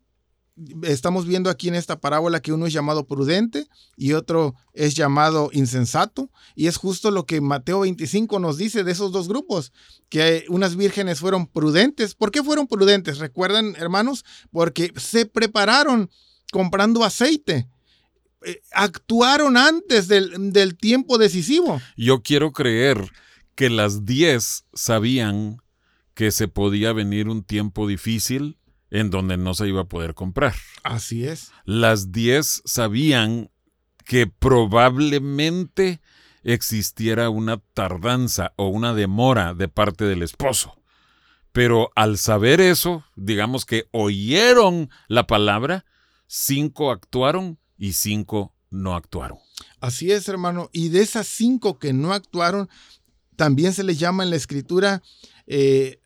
[0.83, 5.49] estamos viendo aquí en esta parábola que uno es llamado prudente y otro es llamado
[5.53, 6.29] insensato.
[6.55, 9.71] Y es justo lo que Mateo 25 nos dice de esos dos grupos,
[10.09, 12.15] que unas vírgenes fueron prudentes.
[12.15, 13.19] ¿Por qué fueron prudentes?
[13.19, 14.25] ¿Recuerdan, hermanos?
[14.51, 16.09] Porque se prepararon
[16.51, 17.67] comprando aceite.
[18.43, 21.81] Eh, actuaron antes del, del tiempo decisivo.
[21.95, 23.11] Yo quiero creer
[23.55, 25.57] que las 10 sabían
[26.13, 28.57] que se podía venir un tiempo difícil
[28.91, 30.53] en donde no se iba a poder comprar.
[30.83, 31.51] Así es.
[31.65, 33.49] Las 10 sabían
[34.05, 36.01] que probablemente
[36.43, 40.75] existiera una tardanza o una demora de parte del esposo.
[41.51, 45.85] Pero al saber eso, digamos que oyeron la palabra,
[46.27, 49.37] cinco actuaron y cinco no actuaron.
[49.79, 50.69] Así es, hermano.
[50.71, 52.69] Y de esas cinco que no actuaron,
[53.35, 55.01] también se les llama en la escritura,
[55.47, 56.00] eh,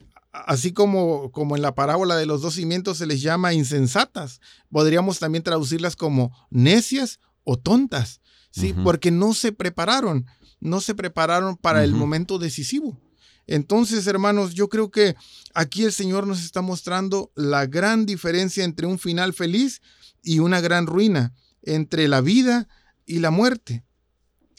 [0.46, 4.42] así como, como en la parábola de los dos cimientos se les llama insensatas.
[4.70, 8.22] Podríamos también traducirlas como necias o tontas,
[8.52, 8.74] ¿sí?
[8.84, 10.26] Porque no se prepararon,
[10.60, 13.00] no se prepararon para el momento decisivo.
[13.48, 15.16] Entonces, hermanos, yo creo que
[15.54, 19.82] aquí el Señor nos está mostrando la gran diferencia entre un final feliz
[20.24, 22.68] y una gran ruina, entre la vida
[23.06, 23.84] y la muerte.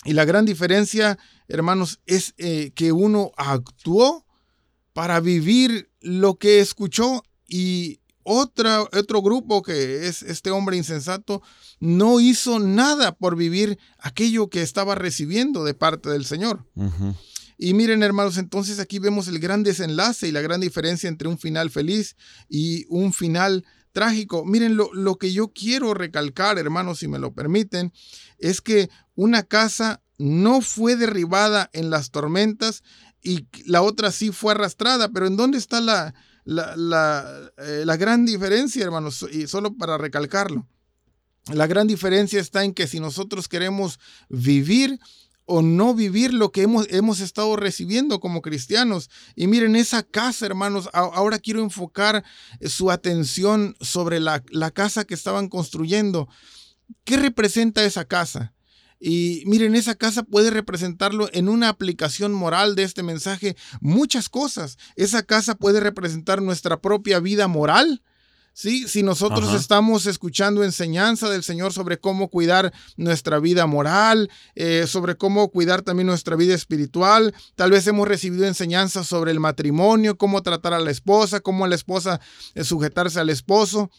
[0.04, 4.25] Y la gran diferencia, hermanos, es eh, que uno actuó
[4.96, 11.42] para vivir lo que escuchó y otra, otro grupo que es este hombre insensato
[11.80, 16.64] no hizo nada por vivir aquello que estaba recibiendo de parte del Señor.
[17.58, 21.38] Y miren, hermanos, entonces aquí vemos el gran desenlace y la gran diferencia entre un
[21.38, 22.16] final feliz
[22.48, 24.46] y un final trágico.
[24.46, 27.92] Miren, lo, lo que yo quiero recalcar, hermanos, si me lo permiten,
[28.38, 32.82] es que una casa no fue derribada en las tormentas
[33.26, 38.24] y la otra sí fue arrastrada, pero ¿en dónde está la, la, la, eh, gran
[38.24, 39.26] diferencia, hermanos?
[39.32, 40.68] Y solo para recalcarlo.
[41.52, 45.00] La gran diferencia está en que si nosotros queremos vivir
[45.44, 49.10] o no vivir lo que hemos, hemos estado recibiendo como cristianos.
[49.34, 52.24] Y miren, esa casa, hermanos, ahora quiero enfocar
[52.64, 56.28] su atención sobre la, la casa que estaban construyendo.
[57.02, 58.54] ¿Qué representa esa casa?
[58.98, 64.78] Y miren, esa casa puede representarlo en una aplicación moral de este mensaje muchas cosas.
[64.96, 68.02] Esa casa puede representar nuestra propia vida moral.
[68.56, 68.88] ¿sí?
[68.88, 75.16] Si nosotros estamos escuchando enseñanza del Señor sobre cómo cuidar nuestra vida moral, eh, sobre
[75.16, 80.42] cómo cuidar también nuestra vida espiritual, tal vez hemos recibido enseñanza sobre el matrimonio, cómo
[80.42, 82.18] tratar a la esposa, cómo a la esposa
[82.54, 83.90] eh, sujetarse al esposo.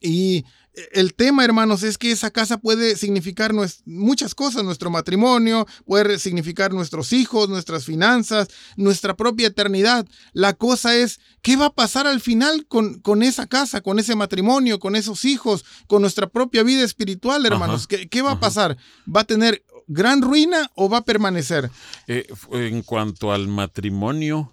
[0.00, 0.44] Y
[0.92, 3.52] el tema, hermanos, es que esa casa puede significar
[3.86, 10.06] muchas cosas, nuestro matrimonio, puede significar nuestros hijos, nuestras finanzas, nuestra propia eternidad.
[10.34, 14.16] La cosa es, ¿qué va a pasar al final con, con esa casa, con ese
[14.16, 17.86] matrimonio, con esos hijos, con nuestra propia vida espiritual, hermanos?
[17.86, 18.76] ¿Qué, va a pasar?
[19.14, 21.70] ¿Va a tener gran ruina o va a permanecer?
[22.06, 24.52] Eh, en cuanto al matrimonio,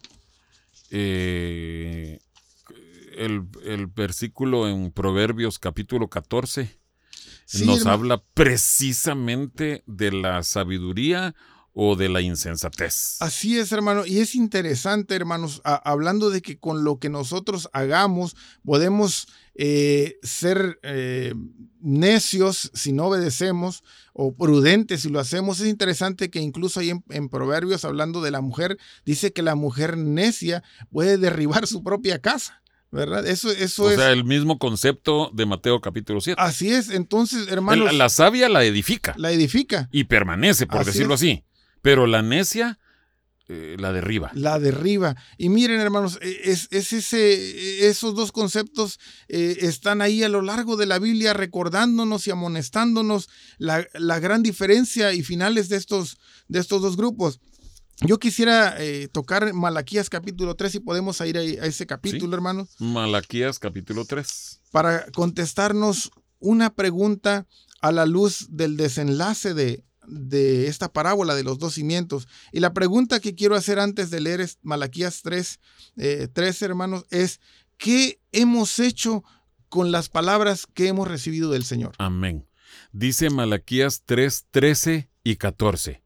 [0.90, 2.20] eh,
[3.18, 6.80] el, versículo en Proverbios capítulo 14
[7.66, 11.36] nos habla precisamente de la sabiduría
[11.74, 13.18] o de la insensatez.
[13.20, 14.06] Así es, hermano.
[14.06, 20.80] Y es interesante, hermanos, hablando de que con lo que nosotros hagamos podemos eh, ser
[20.84, 21.34] eh,
[21.82, 23.84] necios si no obedecemos
[24.14, 25.60] o prudentes si lo hacemos.
[25.60, 29.56] Es interesante que incluso ahí en, en, Proverbios, hablando de la mujer, dice que la
[29.56, 32.63] mujer necia puede derribar su propia casa.
[32.94, 33.26] ¿Verdad?
[33.28, 33.96] Eso, eso o es.
[33.96, 36.40] sea, el mismo concepto de Mateo capítulo 7.
[36.40, 37.94] Así es, entonces, hermanos.
[37.94, 39.16] La, sabia la edifica.
[39.18, 39.90] La edifica.
[39.92, 41.44] Y permanece, por decirlo así.
[41.82, 42.80] Pero la necia
[43.50, 44.32] eh, la derriba.
[44.36, 45.16] La derriba.
[45.38, 50.78] Y miren, hermanos, e, es, ese, esos dos conceptos eh, están ahí a lo largo
[50.78, 53.28] de la Biblia recordándonos y amonestándonos
[53.58, 56.18] la, la gran diferencia y finales de estos,
[56.48, 57.42] de estos dos grupos.
[58.02, 62.70] Yo quisiera eh, tocar Malaquías capítulo 3 y podemos ir a, ese capítulo, hermanos.
[62.80, 64.62] Malaquías capítulo 3.
[64.72, 67.48] Para contestarnos una pregunta
[67.82, 72.28] a la luz del desenlace de, de esta parábola de los dos cimientos.
[72.52, 75.60] Y la pregunta que quiero hacer antes de leer Malaquías 3,
[75.98, 76.30] eh,
[76.62, 77.40] hermanos, es,
[77.78, 79.24] ¿qué hemos hecho
[79.70, 81.94] con las palabras que hemos recibido del Señor?
[81.98, 82.48] Amén.
[82.92, 86.03] Dice Malaquías 3, 13 y 14.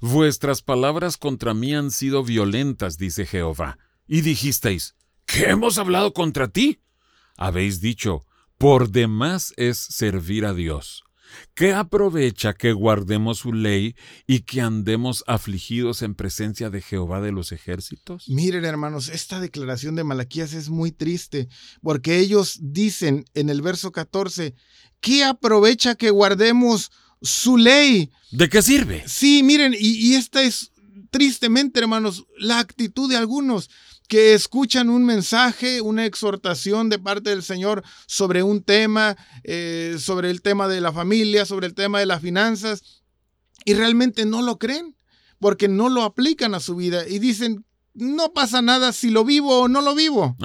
[0.00, 3.78] Vuestras palabras contra mí han sido violentas, dice Jehová.
[4.06, 4.94] Y dijisteis,
[5.26, 6.80] ¿qué hemos hablado contra ti?
[7.36, 8.24] Habéis dicho,
[8.58, 11.04] por demás es servir a Dios.
[11.54, 13.96] ¿Qué aprovecha que guardemos su ley
[14.26, 18.28] y que andemos afligidos en presencia de Jehová de los ejércitos?
[18.28, 21.48] Miren, hermanos, esta declaración de Malaquías es muy triste,
[21.82, 24.54] porque ellos dicen en el verso 14,
[25.00, 26.90] ¿qué aprovecha que guardemos
[27.22, 28.10] su ley.
[28.30, 29.04] ¿De qué sirve?
[29.06, 30.72] Sí, miren, y, esta es
[31.10, 33.70] tristemente, hermanos, la actitud de algunos
[34.08, 40.30] que escuchan un mensaje, una exhortación de parte del Señor sobre un tema, eh, sobre
[40.30, 43.02] el tema de la familia, sobre el tema de las finanzas,
[43.64, 44.96] y realmente no lo creen,
[45.38, 49.60] porque no lo aplican a su vida y dicen, no pasa nada si lo vivo
[49.60, 50.36] o no lo vivo.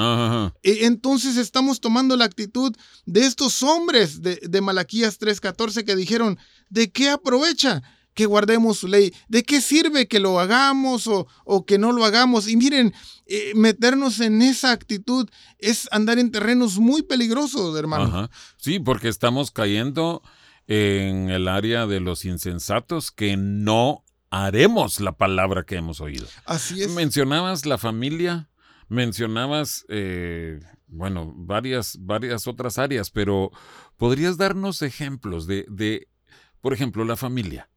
[0.63, 2.75] E, entonces estamos tomando la actitud
[3.05, 6.37] de estos hombres de, de Malaquías 3:14 que dijeron,
[6.69, 7.81] ¿de qué aprovecha?
[8.19, 9.13] que guardemos su ley.
[9.29, 12.49] ¿De qué sirve que lo hagamos o, o que no lo hagamos?
[12.49, 12.93] Y miren,
[13.27, 18.29] eh, meternos en esa actitud es andar en terrenos muy peligrosos, hermano.
[18.57, 20.21] Sí, porque estamos cayendo
[20.67, 26.27] en el área de los insensatos que no haremos la palabra que hemos oído.
[26.45, 26.93] Así es.
[26.93, 28.49] Mencionabas la familia,
[28.87, 33.51] mencionabas, eh, bueno, varias, varias otras áreas, pero
[33.97, 36.07] ¿podrías darnos ejemplos de, de,
[36.61, 37.69] por ejemplo, la familia,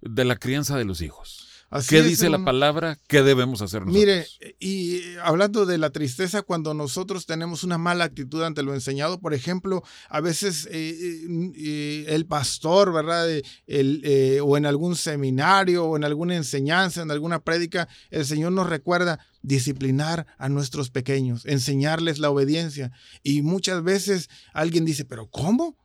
[0.00, 1.55] de la crianza de los hijos?
[1.88, 2.98] ¿Qué dice la palabra?
[3.08, 4.00] ¿Qué debemos hacer nosotros?
[4.00, 4.26] Mire,
[4.58, 9.34] y hablando de la tristeza, cuando nosotros tenemos una mala actitud ante lo enseñado, por
[9.34, 13.28] ejemplo, a veces eh, eh, el pastor, ¿verdad?
[13.66, 18.52] El, eh, o en algún seminario o en alguna enseñanza, en alguna prédica, el Señor
[18.52, 22.92] nos recuerda disciplinar a nuestros pequeños, enseñarles la obediencia.
[23.22, 25.76] Y muchas veces alguien dice, pero ¿cómo?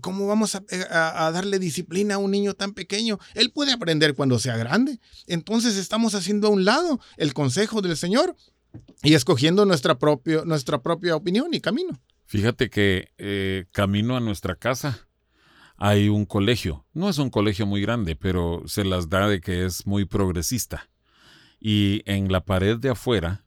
[0.00, 3.18] ¿Cómo, vamos eh, a, darle disciplina a un niño tan pequeño?
[3.34, 4.98] Él puede aprender cuando sea grande.
[5.26, 8.34] Entonces estamos haciendo a un lado el consejo del Señor
[9.02, 9.98] y escogiendo nuestra,
[10.46, 12.00] nuestra propia opinión y camino.
[12.24, 15.06] Fíjate que eh, camino a nuestra casa
[15.76, 16.86] hay un colegio.
[16.94, 20.88] No es un colegio muy grande, pero se las da de que es muy progresista.
[21.60, 23.44] Y en la pared de afuera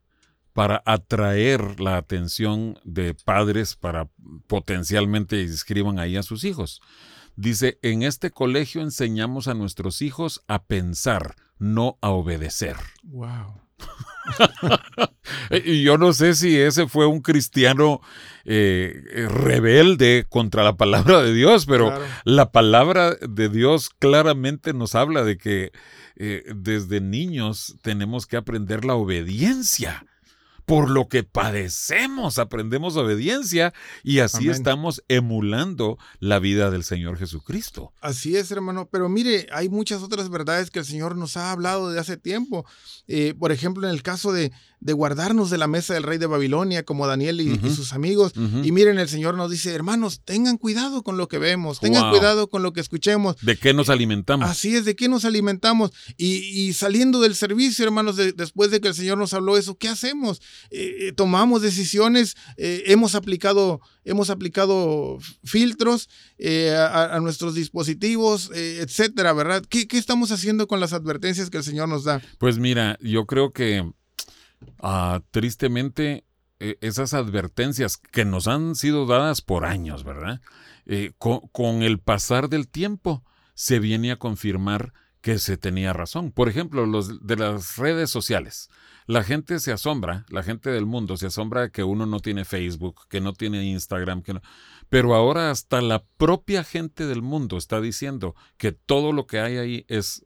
[0.54, 4.10] para atraer la atención de padres para
[4.48, 6.82] potencialmente inscriban ahí a sus hijos.
[7.36, 12.78] Dice, en este colegio enseñamos a nuestros hijos a pensar, no a obedecer.
[13.02, 13.60] Wow.
[15.66, 18.02] y yo no sé si ese fue un cristiano
[18.46, 21.92] eh, rebelde contra la palabra de Dios, pero
[22.24, 25.72] la palabra de Dios claramente nos habla de que
[26.16, 30.06] eh, desde niños tenemos que aprender la obediencia
[30.66, 37.94] por lo que padecemos aprendemos obediencia y así estamos emulando la vida del Señor Jesucristo.
[38.02, 41.92] Así es, hermano, pero mire, hay muchas otras verdades que el Señor nos ha hablado
[41.92, 42.66] de hace tiempo.
[43.08, 46.26] Eh, por ejemplo, en el caso de, de, guardarnos de la mesa del rey de
[46.26, 48.34] Babilonia, como Daniel y, sus amigos.
[48.64, 52.50] Y miren, el Señor nos dice, hermanos, tengan cuidado con lo que vemos, tengan cuidado
[52.50, 53.36] con lo que escuchemos.
[53.42, 54.50] ¿De qué nos alimentamos?
[54.50, 55.92] Así es, ¿de qué nos alimentamos?
[56.18, 60.42] Y, saliendo del servicio, hermanos, después de que el Señor nos habló eso, ¿qué hacemos?
[60.70, 69.64] Eh, eh, tomamos decisiones, eh, hemos, aplicado, hemos aplicado filtros a, nuestros dispositivos, etcétera, ¿verdad?
[69.68, 72.22] ¿Qué, estamos haciendo con las advertencias que el Señor nos da?
[72.38, 73.92] Pues mira, yo creo que
[74.80, 76.26] ah, tristemente
[76.60, 80.42] esas advertencias que nos han sido dadas por años, ¿verdad?
[81.18, 83.24] con, el pasar del tiempo
[83.54, 84.94] se viene a confirmar
[85.24, 86.34] que se tenía razón.
[86.34, 88.70] Por ejemplo, los de las redes sociales.
[89.08, 93.08] La gente se asombra, la gente del mundo se asombra que uno no tiene Facebook,
[93.08, 94.42] que no tiene Instagram, que no...
[94.90, 99.58] pero ahora hasta la propia gente del mundo está diciendo que todo lo que hay
[99.58, 100.26] ahí es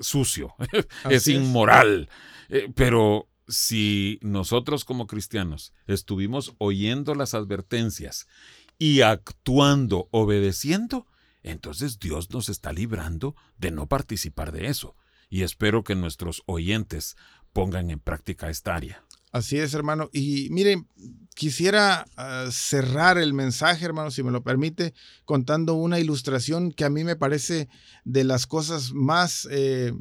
[0.00, 0.54] sucio,
[1.10, 2.08] es inmoral.
[2.48, 8.26] Eh, pero si nosotros como cristianos estuvimos oyendo las advertencias
[8.78, 11.06] y actuando, obedeciendo,
[11.42, 14.96] entonces Dios nos está librando de no participar de eso.
[15.30, 17.16] Y espero que nuestros oyentes
[17.52, 19.04] pongan en práctica esta área.
[19.32, 20.08] Así es, hermano.
[20.12, 20.88] Y miren,
[21.38, 24.92] quisiera ah, cerrar el mensaje, hermano, si me lo permite,
[25.24, 27.68] contando una ilustración que a mí me parece
[28.04, 29.94] de las cosas más, eh,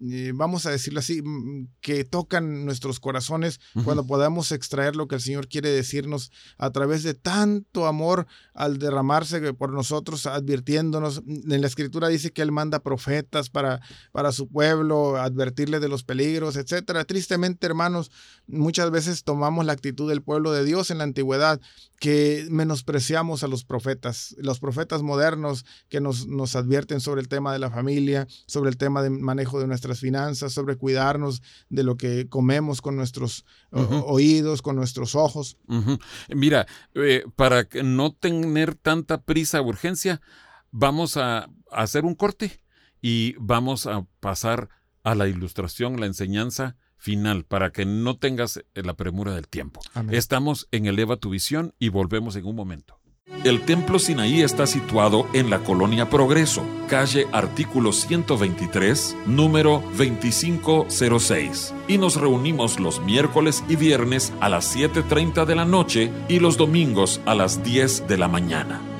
[0.00, 5.14] eh, vamos a decirlo así, mm, que tocan nuestros corazones cuando podamos extraer lo que
[5.14, 11.22] el Señor quiere decirnos a través de tanto amor al derramarse por nosotros, advirtiéndonos.
[11.24, 16.02] En la escritura dice que Él manda profetas para, para su pueblo, advertirle de los
[16.02, 17.04] peligros, etcétera.
[17.04, 18.10] Tristemente, hermanos,
[18.48, 21.60] muchas veces tomamos la actitud del pueblo de Dios en la antigüedad,
[22.00, 27.52] que menospreciamos a los profetas, los profetas modernos que nos, nos advierten sobre el tema
[27.52, 31.96] de la familia, sobre el tema del manejo de nuestras finanzas, sobre cuidarnos de lo
[31.96, 35.56] que comemos con nuestros oídos, con nuestros ojos.
[36.28, 40.20] Mira, eh, para no tener tanta prisa o urgencia,
[40.70, 42.60] vamos a hacer un corte
[43.00, 44.68] y vamos a pasar
[45.02, 49.80] a la ilustración, la enseñanza final para que no tengas eh, la premura del tiempo.
[50.10, 52.98] Estamos en Eleva tu visión y volvemos en un momento.
[53.44, 61.74] El Templo Sinaí está situado en la colonia Progreso, calle artículo 123, número 2506.
[61.88, 66.56] Y nos reunimos los miércoles y viernes a las 7.30 de la noche y los
[66.56, 68.93] domingos a las 10 de la mañana.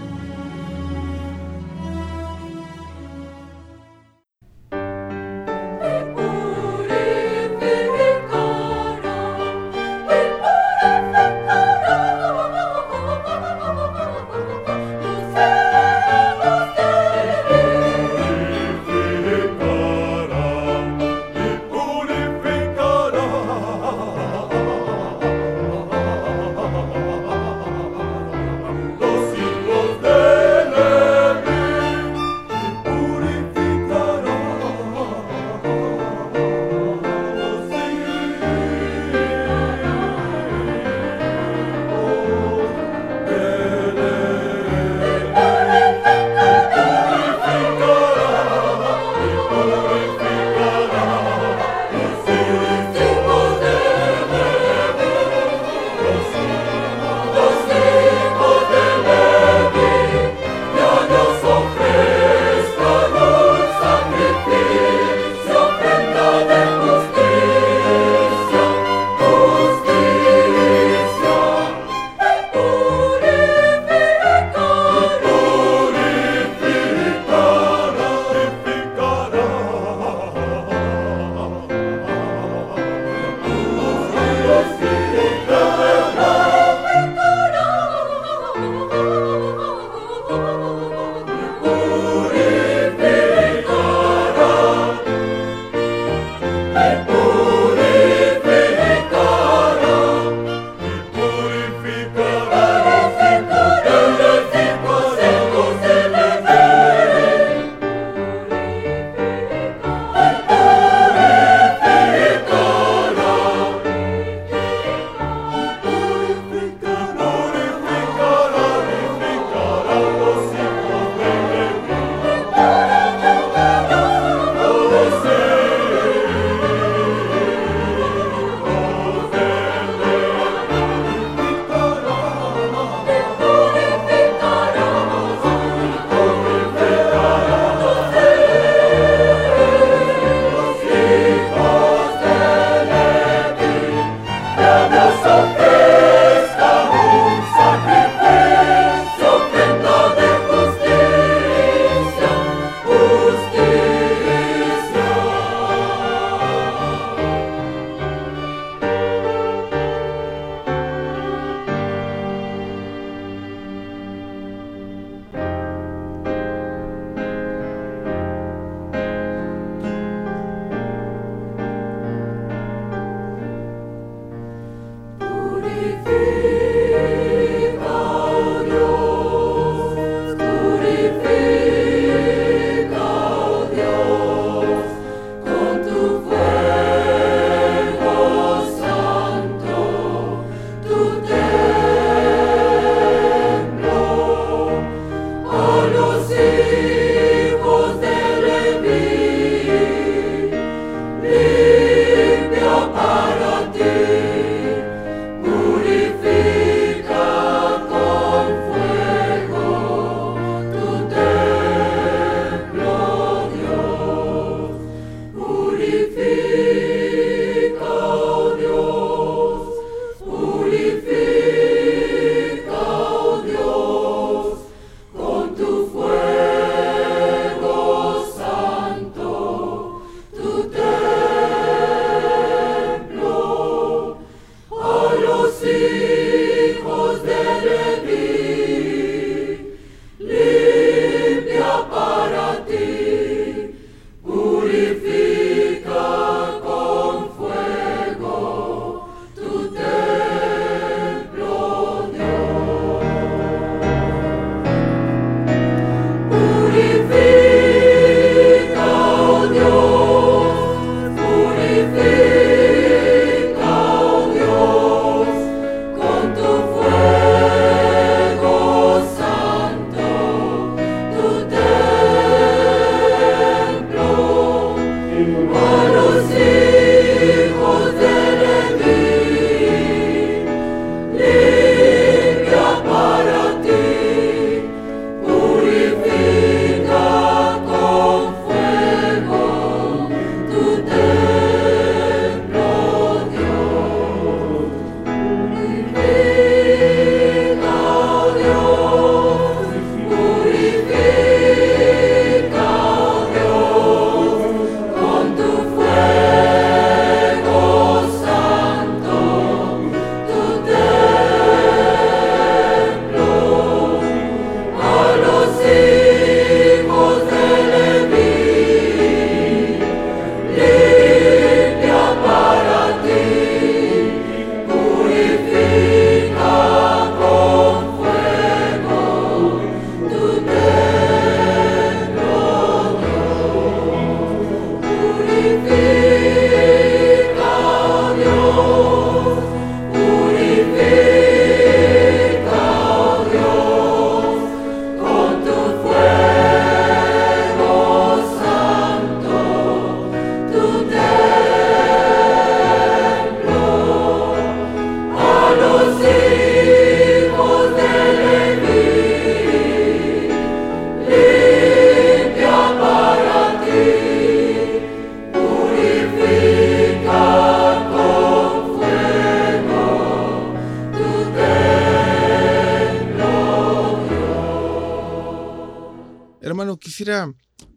[377.05, 377.35] Quisiera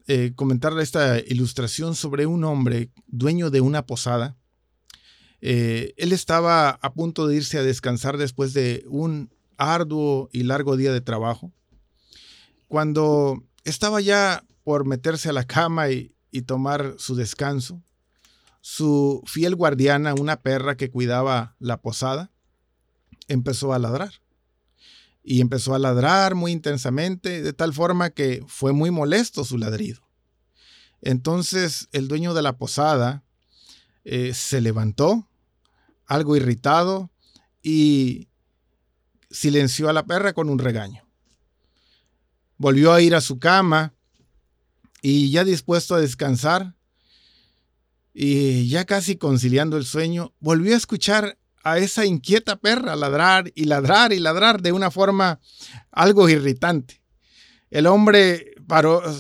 [0.07, 4.38] eh, comentarle esta ilustración sobre un hombre dueño de una posada.
[5.41, 10.78] Eh, él estaba a punto de irse a descansar después de un arduo y largo
[10.78, 11.51] día de trabajo.
[12.69, 17.84] Cuando estaba ya por meterse a la cama y, y tomar su descanso,
[18.61, 22.32] su fiel guardiana, una perra que cuidaba la posada,
[23.28, 24.13] empezó a ladrar.
[25.30, 30.07] Y empezó a ladrar muy intensamente, de tal forma que fue muy molesto su ladrido.
[31.01, 33.25] Entonces el dueño de la posada
[34.05, 35.28] eh, se levantó,
[36.05, 37.11] algo irritado,
[37.61, 38.30] y
[39.30, 41.05] silenció a la perra con un regaño.
[42.55, 43.93] Volvió a ir a su cama
[45.01, 46.73] y ya dispuesto a descansar,
[48.13, 51.38] y ya casi conciliando el sueño, volvió a escuchar
[51.72, 55.39] a esa inquieta perra ladrar y ladrar y ladrar de una forma
[55.91, 57.01] algo irritante.
[57.70, 58.53] El hombre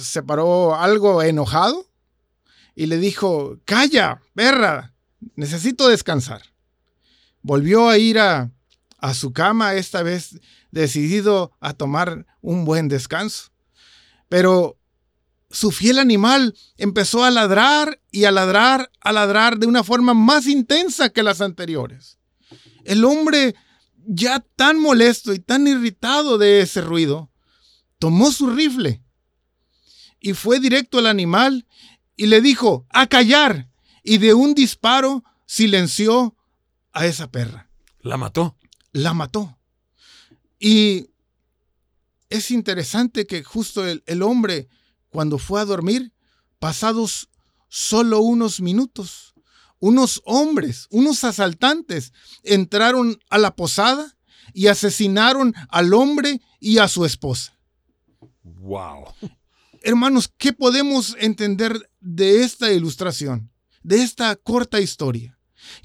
[0.01, 1.85] se paró algo enojado
[2.73, 4.93] y le dijo, calla, perra,
[5.35, 6.41] necesito descansar.
[7.41, 8.51] Volvió a ir a,
[8.99, 10.39] a su cama, esta vez
[10.71, 13.51] decidido a tomar un buen descanso.
[14.29, 14.77] Pero
[15.49, 20.47] su fiel animal empezó a ladrar y a ladrar, a ladrar de una forma más
[20.47, 22.17] intensa que las anteriores.
[22.83, 23.55] El hombre,
[24.05, 27.31] ya tan molesto y tan irritado de ese ruido,
[27.99, 29.03] tomó su rifle
[30.19, 31.67] y fue directo al animal
[32.15, 33.69] y le dijo, a callar,
[34.03, 36.35] y de un disparo silenció
[36.93, 37.69] a esa perra.
[38.01, 38.57] ¿La mató?
[38.91, 39.57] La mató.
[40.59, 41.09] Y
[42.29, 44.67] es interesante que justo el, el hombre
[45.09, 46.13] cuando fue a dormir,
[46.59, 47.29] pasados
[47.69, 49.35] solo unos minutos,
[49.79, 52.13] unos hombres, unos asaltantes,
[52.43, 54.17] entraron a la posada
[54.53, 57.57] y asesinaron al hombre y a su esposa.
[58.43, 59.13] Wow.
[59.81, 63.51] Hermanos, ¿qué podemos entender de esta ilustración,
[63.83, 65.37] de esta corta historia?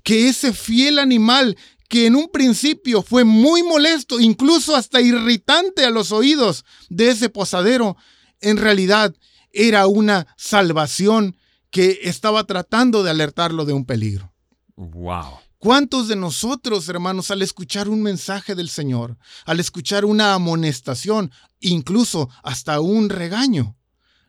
[0.02, 1.56] Que ese fiel animal
[1.88, 7.28] que en un principio fue muy molesto, incluso hasta irritante a los oídos de ese
[7.28, 7.96] posadero,
[8.40, 9.14] en realidad
[9.52, 11.36] era una salvación
[11.72, 14.32] que estaba tratando de alertarlo de un peligro.
[14.76, 15.38] Wow.
[15.58, 19.16] ¿Cuántos de nosotros, hermanos, al escuchar un mensaje del Señor,
[19.46, 23.76] al escuchar una amonestación, incluso hasta un regaño,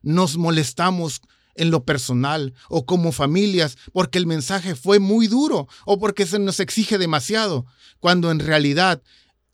[0.02, 1.22] nos molestamos
[1.56, 6.40] en lo personal o como familias porque el mensaje fue muy duro o porque se
[6.40, 7.66] nos exige demasiado,
[8.00, 9.04] cuando en realidad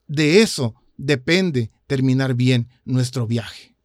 [0.06, 3.76] de eso depende terminar bien nuestro viaje?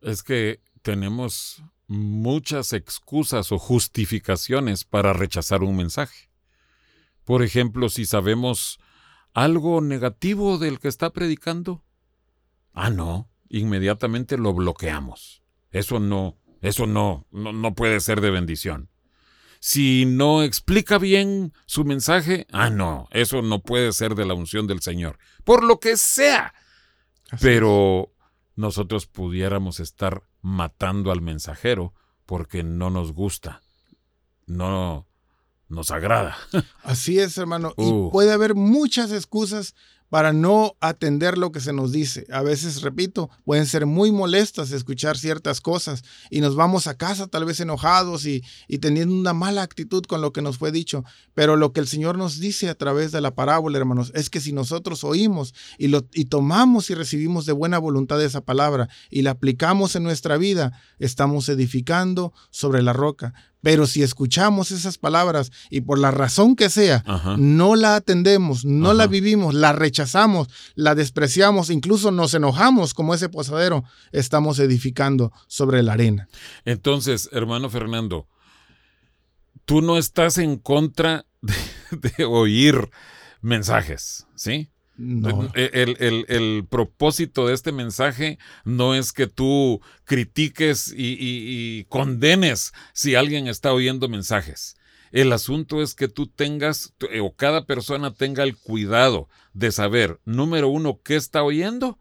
[0.00, 6.30] Es que tenemos muchas excusas o justificaciones para rechazar un mensaje.
[7.24, 8.78] Por ejemplo, si sabemos
[9.32, 11.84] algo negativo del que está predicando,
[12.72, 15.42] ah, no, inmediatamente lo bloqueamos.
[15.70, 18.90] Eso no, eso no, no, no puede ser de bendición.
[19.60, 24.66] Si no explica bien su mensaje, ah, no, eso no puede ser de la unción
[24.66, 25.18] del Señor.
[25.42, 26.52] Por lo que sea.
[27.40, 28.12] Pero
[28.56, 31.94] nosotros pudiéramos estar matando al mensajero
[32.26, 33.62] porque no nos gusta,
[34.44, 35.08] no
[35.68, 36.36] nos agrada.
[36.82, 37.72] Así es, hermano.
[37.78, 38.10] Y uh.
[38.12, 39.74] puede haber muchas excusas
[40.08, 42.26] para no atender lo que se nos dice.
[42.30, 47.26] A veces, repito, pueden ser muy molestas escuchar ciertas cosas y nos vamos a casa
[47.26, 48.42] tal vez enojados y,
[48.80, 51.04] teniendo una mala actitud con lo que nos fue dicho.
[51.34, 54.40] Pero lo que el Señor nos dice a través de la parábola, hermanos, es que
[54.40, 59.22] si nosotros oímos y, lo, y tomamos y recibimos de buena voluntad esa palabra y
[59.22, 63.34] la aplicamos en nuestra vida, estamos edificando sobre la roca.
[63.64, 67.02] Pero si escuchamos esas palabras y por la razón que sea,
[67.38, 73.30] no la atendemos, no la vivimos, la rechazamos, la despreciamos, incluso nos enojamos como ese
[73.30, 76.28] posadero, estamos edificando sobre la arena.
[76.66, 78.28] Entonces, hermano Fernando,
[79.64, 81.24] tú no estás en contra
[81.90, 82.90] de oír
[83.40, 84.73] mensajes, ¿sí?
[84.96, 93.72] El, propósito de este mensaje no es que tú critiques y, condenes si alguien está
[93.72, 94.76] oyendo mensajes.
[95.10, 100.20] El asunto es que tú tengas, eh, o cada persona tenga el cuidado de saber,
[100.24, 102.00] número uno, qué está oyendo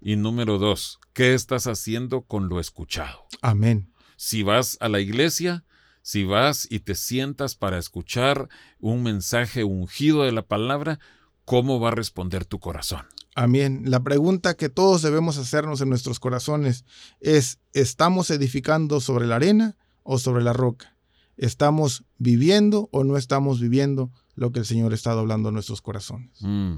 [0.00, 3.26] y número dos, qué estás haciendo con lo escuchado.
[3.40, 3.92] Amén.
[4.16, 5.64] Si vas a la iglesia,
[6.02, 11.00] si vas y te sientas para escuchar un mensaje ungido de la palabra,
[11.44, 13.06] ¿cómo va a responder tu corazón?
[13.34, 13.82] Amén.
[13.86, 16.84] La pregunta que todos debemos hacernos en nuestros corazones
[17.20, 20.96] es, ¿estamos edificando sobre la arena o sobre la roca?
[21.36, 26.30] ¿Estamos viviendo o no estamos viviendo lo que el Señor está hablando en nuestros corazones?
[26.40, 26.76] Mm.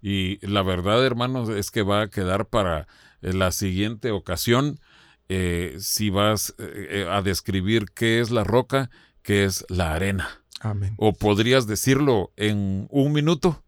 [0.00, 2.88] Y la verdad, hermanos, es que va a quedar para
[3.20, 4.80] la siguiente ocasión
[5.28, 8.90] eh, si vas eh, a describir qué es la roca,
[9.22, 10.42] qué es la arena.
[10.60, 10.94] Amén.
[10.96, 13.62] ¿O podrías decirlo en un minuto?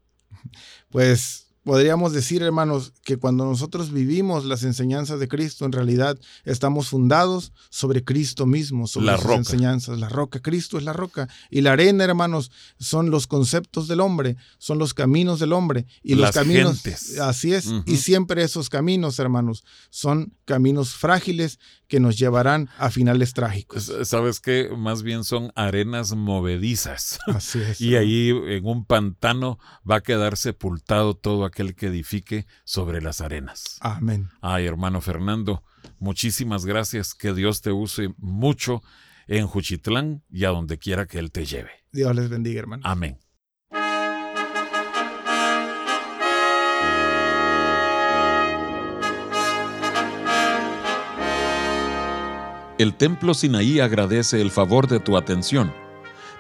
[0.91, 6.89] Pues podríamos decir, hermanos, que cuando nosotros vivimos las enseñanzas de Cristo, en realidad estamos
[6.89, 9.37] fundados sobre Cristo mismo, sobre La sus roca.
[9.37, 9.99] enseñanzas.
[9.99, 11.29] La roca, Cristo es la roca.
[11.51, 15.87] Y la arena, hermanos, son los conceptos del hombre, son los caminos del hombre.
[16.03, 17.19] Y Las los caminos, gentes.
[17.19, 17.73] así es.
[17.87, 21.59] Y siempre esos caminos, hermanos, son caminos frágiles
[21.89, 23.91] que nos llevarán a finales trágicos.
[24.05, 24.71] ¿Sabes qué?
[24.77, 27.19] Más bien son arenas movedizas.
[27.27, 27.81] Así es.
[27.85, 29.59] Y ahí en un pantano
[29.89, 33.79] va a quedar sepultado todo aquel que edifique sobre las arenas.
[33.81, 34.29] Amén.
[34.41, 35.63] Ay, hermano Fernando,
[35.99, 37.15] muchísimas gracias.
[37.15, 38.83] Que Dios te use mucho
[39.29, 41.71] en Juchitlán y a donde quiera que Él te lleve.
[41.93, 42.83] Dios les bendiga, hermano.
[42.85, 43.19] Amén.
[52.77, 55.73] El Templo Sinaí agradece el favor de tu atención.